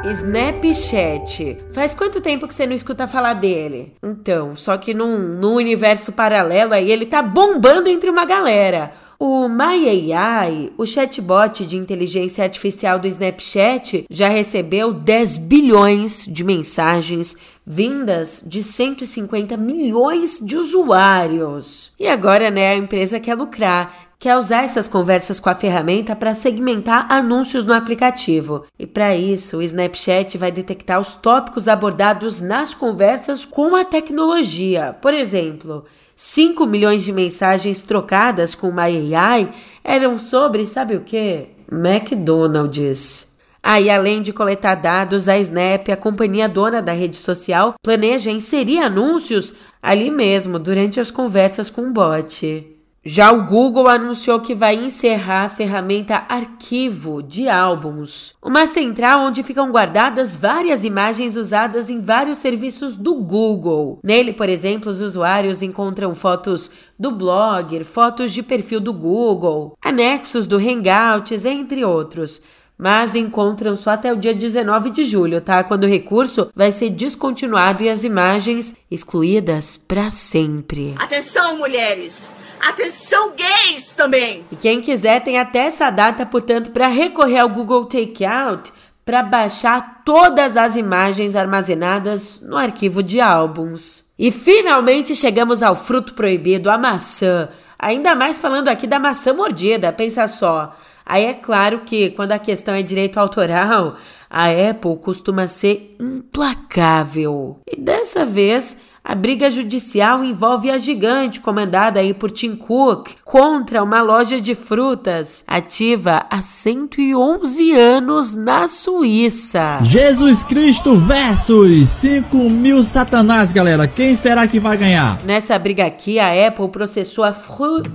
Snapchat. 0.05 1.59
Faz 1.73 1.95
quanto 1.95 2.21
tempo 2.21 2.47
que 2.47 2.55
você 2.55 2.67
não 2.67 2.75
escuta 2.75 3.09
falar 3.09 3.35
dele? 3.35 3.95
Então, 4.03 4.55
só 4.55 4.77
que 4.77 4.95
num, 4.95 5.19
num 5.19 5.55
universo 5.55 6.13
paralelo 6.13 6.75
aí 6.75 6.91
ele 6.91 7.07
tá 7.07 7.23
bombando 7.23 7.89
entre 7.89 8.11
uma 8.11 8.25
galera. 8.25 8.93
O 9.21 9.49
MyAI, 9.49 10.71
o 10.79 10.87
chatbot 10.87 11.67
de 11.67 11.77
inteligência 11.77 12.45
artificial 12.45 13.01
do 13.01 13.09
Snapchat, 13.09 14.07
já 14.09 14.29
recebeu 14.29 14.93
10 14.93 15.39
bilhões 15.39 16.25
de 16.25 16.45
mensagens 16.45 17.37
vindas 17.67 18.45
de 18.47 18.63
150 18.63 19.57
milhões 19.57 20.39
de 20.41 20.57
usuários. 20.57 21.93
E 21.99 22.07
agora, 22.07 22.49
né, 22.49 22.71
a 22.71 22.77
empresa 22.77 23.19
quer 23.19 23.35
lucrar 23.35 24.08
quer 24.19 24.37
usar 24.37 24.65
essas 24.65 24.89
conversas 24.89 25.39
com 25.39 25.49
a 25.49 25.55
ferramenta 25.55 26.17
para 26.17 26.35
segmentar 26.35 27.07
anúncios 27.11 27.65
no 27.65 27.73
aplicativo. 27.73 28.65
E 28.79 28.87
para 28.87 29.15
isso, 29.15 29.59
o 29.59 29.63
Snapchat 29.63 30.37
vai 30.37 30.51
detectar 30.51 31.01
os 31.01 31.15
tópicos 31.15 31.69
abordados 31.69 32.41
nas 32.41 32.75
conversas 32.75 33.45
com 33.45 33.77
a 33.77 33.85
tecnologia. 33.85 34.97
Por 35.01 35.15
exemplo, 35.15 35.85
5 36.17 36.67
milhões 36.67 37.05
de 37.05 37.13
mensagens 37.13 37.81
trocadas 37.81 38.57
com 38.57 38.69
uma 38.69 38.83
AI 38.83 39.51
eram 39.85 40.19
sobre, 40.19 40.67
sabe 40.67 40.97
o 40.97 41.03
que? 41.03 41.47
McDonald's. 41.71 43.37
Aí, 43.63 43.91
ah, 43.91 43.97
além 43.97 44.23
de 44.23 44.33
coletar 44.33 44.77
dados, 44.77 45.29
a 45.29 45.39
Snap, 45.39 45.89
a 45.91 45.97
companhia 45.97 46.49
dona 46.49 46.81
da 46.81 46.93
rede 46.93 47.17
social, 47.17 47.75
planeja 47.83 48.31
inserir 48.31 48.79
anúncios 48.79 49.53
ali 49.83 50.11
mesmo, 50.11 50.59
durante 50.59 50.99
as 50.99 51.11
conversas 51.11 51.69
com 51.69 51.83
o 51.83 51.93
bot. 51.93 52.78
Já 53.11 53.33
o 53.33 53.47
Google 53.47 53.89
anunciou 53.89 54.39
que 54.39 54.55
vai 54.55 54.75
encerrar 54.75 55.47
a 55.47 55.49
ferramenta 55.49 56.27
Arquivo 56.29 57.23
de 57.23 57.49
álbuns, 57.49 58.35
uma 58.43 58.67
central 58.67 59.21
onde 59.21 59.43
ficam 59.43 59.73
guardadas 59.73 60.37
várias 60.37 60.85
imagens 60.85 61.35
usadas 61.35 61.89
em 61.89 62.03
vários 62.03 62.37
serviços 62.37 62.99
do 62.99 63.15
Google. 63.15 63.99
Nele, 64.05 64.35
por 64.35 64.51
exemplo, 64.51 64.91
os 64.91 65.01
usuários 65.01 65.63
encontram 65.63 66.15
fotos 66.15 66.71
do 66.99 67.11
blogger, 67.11 67.83
fotos 67.83 68.31
de 68.31 68.43
perfil 68.43 68.79
do 68.79 68.93
Google, 68.93 69.75
anexos 69.83 70.47
do 70.47 70.59
Hangouts, 70.59 71.47
entre 71.47 71.87
outros 71.87 72.43
mas 72.81 73.17
encontram 73.17 73.75
só 73.75 73.91
até 73.91 74.13
o 74.13 74.17
dia 74.17 74.33
19 74.33 74.91
de 74.91 75.05
julho, 75.05 75.41
tá? 75.41 75.65
Quando 75.65 75.83
o 75.83 75.89
recurso 75.89 76.49
vai 76.55 76.71
ser 76.71 76.91
descontinuado 76.91 77.83
e 77.83 77.89
as 77.89 78.05
imagens 78.05 78.77
excluídas 78.89 79.77
para 79.77 80.11
sempre. 80.11 80.95
Atenção, 80.97 81.57
mulheres! 81.57 82.38
Atenção, 82.61 83.33
gays 83.35 83.95
também! 83.95 84.45
E 84.51 84.57
quem 84.57 84.81
quiser 84.81 85.23
tem 85.23 85.39
até 85.39 85.61
essa 85.61 85.91
data, 85.91 86.25
portanto, 86.27 86.71
para 86.71 86.89
recorrer 86.89 87.39
ao 87.39 87.49
Google 87.49 87.87
Takeout 87.87 88.73
para 89.05 89.23
baixar 89.23 90.03
todas 90.05 90.55
as 90.57 90.77
imagens 90.77 91.35
armazenadas 91.35 92.41
no 92.43 92.59
arquivo 92.59 93.03
de 93.03 93.21
álbuns. 93.21 94.05
E 94.19 94.31
finalmente 94.31 95.17
chegamos 95.17 95.63
ao 95.63 95.75
fruto 95.75 96.13
proibido, 96.13 96.69
a 96.69 96.77
maçã. 96.77 97.49
Ainda 97.79 98.15
mais 98.15 98.39
falando 98.39 98.69
aqui 98.69 98.87
da 98.87 98.99
maçã 98.99 99.33
mordida, 99.33 99.93
pensa 99.93 100.29
só. 100.29 100.77
Aí 101.07 101.25
é 101.25 101.33
claro 101.33 101.81
que 101.87 102.11
quando 102.11 102.33
a 102.33 102.39
questão 102.39 102.75
é 102.75 102.83
direito 102.83 103.19
autoral, 103.19 103.97
a 104.29 104.49
Apple 104.51 104.99
costuma 104.99 105.47
ser 105.47 105.97
implacável. 105.99 107.61
E 107.67 107.81
dessa 107.81 108.27
vez, 108.27 108.77
a 109.09 109.15
briga 109.15 109.49
judicial 109.49 110.23
envolve 110.23 110.71
a 110.71 110.77
gigante 110.77 111.41
comandada 111.41 111.99
aí 111.99 112.13
por 112.13 112.31
Tim 112.31 112.55
Cook 112.55 113.13
contra 113.25 113.83
uma 113.83 114.03
loja 114.03 114.39
de 114.39 114.55
frutas 114.55 115.43
ativa 115.47 116.27
há 116.29 116.43
111 116.43 117.73
anos 117.73 118.37
na 118.37 118.69
Suíça. 118.69 119.79
Jesus 119.81 120.45
Cristo 120.45 120.95
versus 120.95 121.89
5 121.89 122.37
mil 122.51 122.85
satanás, 122.85 123.51
galera. 123.51 123.89
Quem 123.89 124.15
será 124.15 124.47
que 124.47 124.61
vai 124.61 124.77
ganhar? 124.77 125.17
Nessa 125.25 125.59
briga 125.59 125.87
aqui, 125.87 126.19
a 126.19 126.47
Apple 126.47 126.69
processou 126.69 127.25
a 127.25 127.33
Fruit 127.33 127.89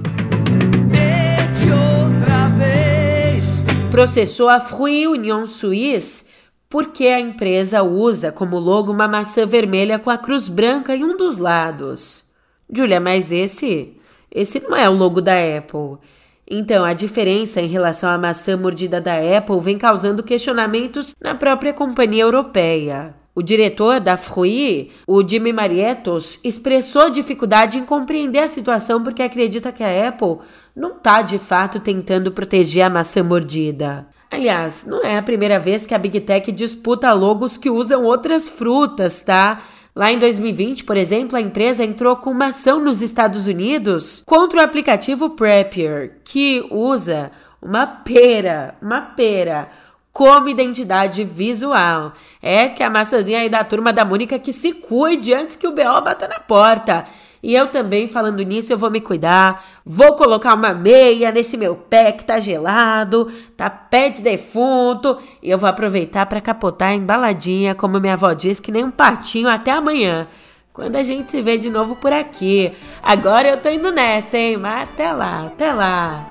processou 3.92 4.50
a 4.50 4.60
Fruit 4.60 5.06
Union 5.06 5.46
Suisse 5.46 6.33
porque 6.74 7.06
a 7.06 7.20
empresa 7.20 7.84
usa 7.84 8.32
como 8.32 8.58
logo 8.58 8.92
uma 8.92 9.08
maçã 9.08 9.46
vermelha 9.46 10.00
com 10.00 10.10
a 10.10 10.18
cruz 10.18 10.50
branca 10.50 10.96
em 10.96 11.04
um 11.04 11.16
dos 11.16 11.38
lados. 11.38 12.32
Julia, 12.68 13.00
mas 13.00 13.32
esse, 13.32 13.96
esse 14.32 14.60
não 14.60 14.76
é 14.76 14.90
o 14.90 14.94
logo 14.94 15.22
da 15.22 15.36
Apple. 15.36 16.00
Então, 16.50 16.84
a 16.84 16.94
diferença 16.94 17.62
em 17.62 17.68
relação 17.68 18.10
à 18.10 18.18
maçã 18.18 18.58
mordida 18.58 19.00
da 19.00 19.14
Apple 19.38 19.60
vem 19.60 19.78
causando 19.78 20.24
questionamentos 20.24 21.14
na 21.22 21.36
própria 21.36 21.74
companhia 21.74 22.24
europeia. 22.24 23.14
O 23.36 23.44
diretor 23.44 24.00
da 24.00 24.18
Fruit, 24.18 24.90
o 25.08 25.22
Jimmy 25.22 25.54
Marietos, 25.54 26.40
expressou 26.44 27.08
dificuldade 27.08 27.78
em 27.78 27.86
compreender 27.86 28.40
a 28.40 28.48
situação 28.48 29.04
porque 29.04 29.22
acredita 29.22 29.72
que 29.72 29.84
a 29.84 30.08
Apple 30.08 30.40
não 30.76 30.98
está 30.98 31.22
de 31.22 31.38
fato 31.38 31.80
tentando 31.80 32.32
proteger 32.32 32.84
a 32.84 32.90
maçã 32.90 33.22
mordida. 33.22 34.08
Aliás, 34.34 34.84
não 34.84 35.04
é 35.04 35.16
a 35.16 35.22
primeira 35.22 35.60
vez 35.60 35.86
que 35.86 35.94
a 35.94 35.98
Big 36.00 36.20
Tech 36.22 36.52
disputa 36.52 37.14
logos 37.14 37.56
que 37.56 37.70
usam 37.70 38.04
outras 38.04 38.50
frutas, 38.50 39.22
tá? 39.22 39.62
Lá 39.96 40.12
em 40.12 40.18
2020, 40.18 40.86
por 40.86 40.98
exemplo, 40.98 41.38
a 41.38 41.42
empresa 41.42 41.84
entrou 41.84 42.16
com 42.16 42.32
uma 42.32 42.48
ação 42.48 42.84
nos 42.84 43.04
Estados 43.04 43.46
Unidos 43.46 44.24
contra 44.26 44.60
o 44.60 44.64
aplicativo 44.64 45.30
Prepper, 45.30 46.18
que 46.24 46.66
usa 46.72 47.30
uma 47.62 47.86
pera, 47.86 48.74
uma 48.82 49.02
pera, 49.02 49.70
como 50.12 50.50
identidade 50.50 51.24
visual. 51.24 52.14
É 52.42 52.70
que 52.70 52.82
a 52.82 52.90
maçãzinha 52.90 53.40
aí 53.40 53.50
da 53.50 53.64
turma 53.64 53.94
da 53.94 54.04
Mônica 54.04 54.40
que 54.40 54.52
se 54.52 54.74
cuide 54.74 55.32
antes 55.32 55.56
que 55.56 55.68
o 55.68 55.72
BO 55.72 56.02
bata 56.04 56.28
na 56.28 56.40
porta. 56.40 57.06
E 57.44 57.54
eu 57.54 57.68
também, 57.68 58.08
falando 58.08 58.42
nisso, 58.42 58.72
eu 58.72 58.78
vou 58.78 58.90
me 58.90 59.02
cuidar. 59.02 59.66
Vou 59.86 60.16
colocar 60.16 60.54
uma 60.54 60.74
meia 60.74 61.30
nesse 61.30 61.58
meu 61.58 61.76
pé 61.76 62.14
que 62.14 62.24
tá 62.24 62.40
gelado, 62.40 63.30
tá 63.58 63.70
pé 63.70 64.10
de 64.10 64.22
defunto. 64.22 65.18
E 65.42 65.50
eu 65.50 65.58
vou 65.58 65.70
aproveitar 65.70 66.26
para 66.26 66.40
capotar 66.40 66.94
embaladinha, 66.94 67.76
como 67.76 68.00
minha 68.00 68.14
avó 68.14 68.32
diz, 68.32 68.62
que 68.62 68.72
nem 68.72 68.86
um 68.86 68.92
patinho 68.92 69.50
até 69.50 69.72
amanhã. 69.72 70.26
Quando 70.72 70.96
a 70.96 71.04
gente 71.04 71.30
se 71.30 71.42
vê 71.42 71.58
de 71.58 71.70
novo 71.70 71.98
por 71.98 72.14
aqui. 72.14 72.72
Agora 73.04 73.50
eu 73.50 73.58
tô 73.58 73.70
indo 73.70 73.92
nessa, 73.92 74.38
hein? 74.38 74.56
Mas 74.56 74.84
até 74.84 75.12
lá, 75.12 75.48
até 75.48 75.74
lá. 75.74 76.30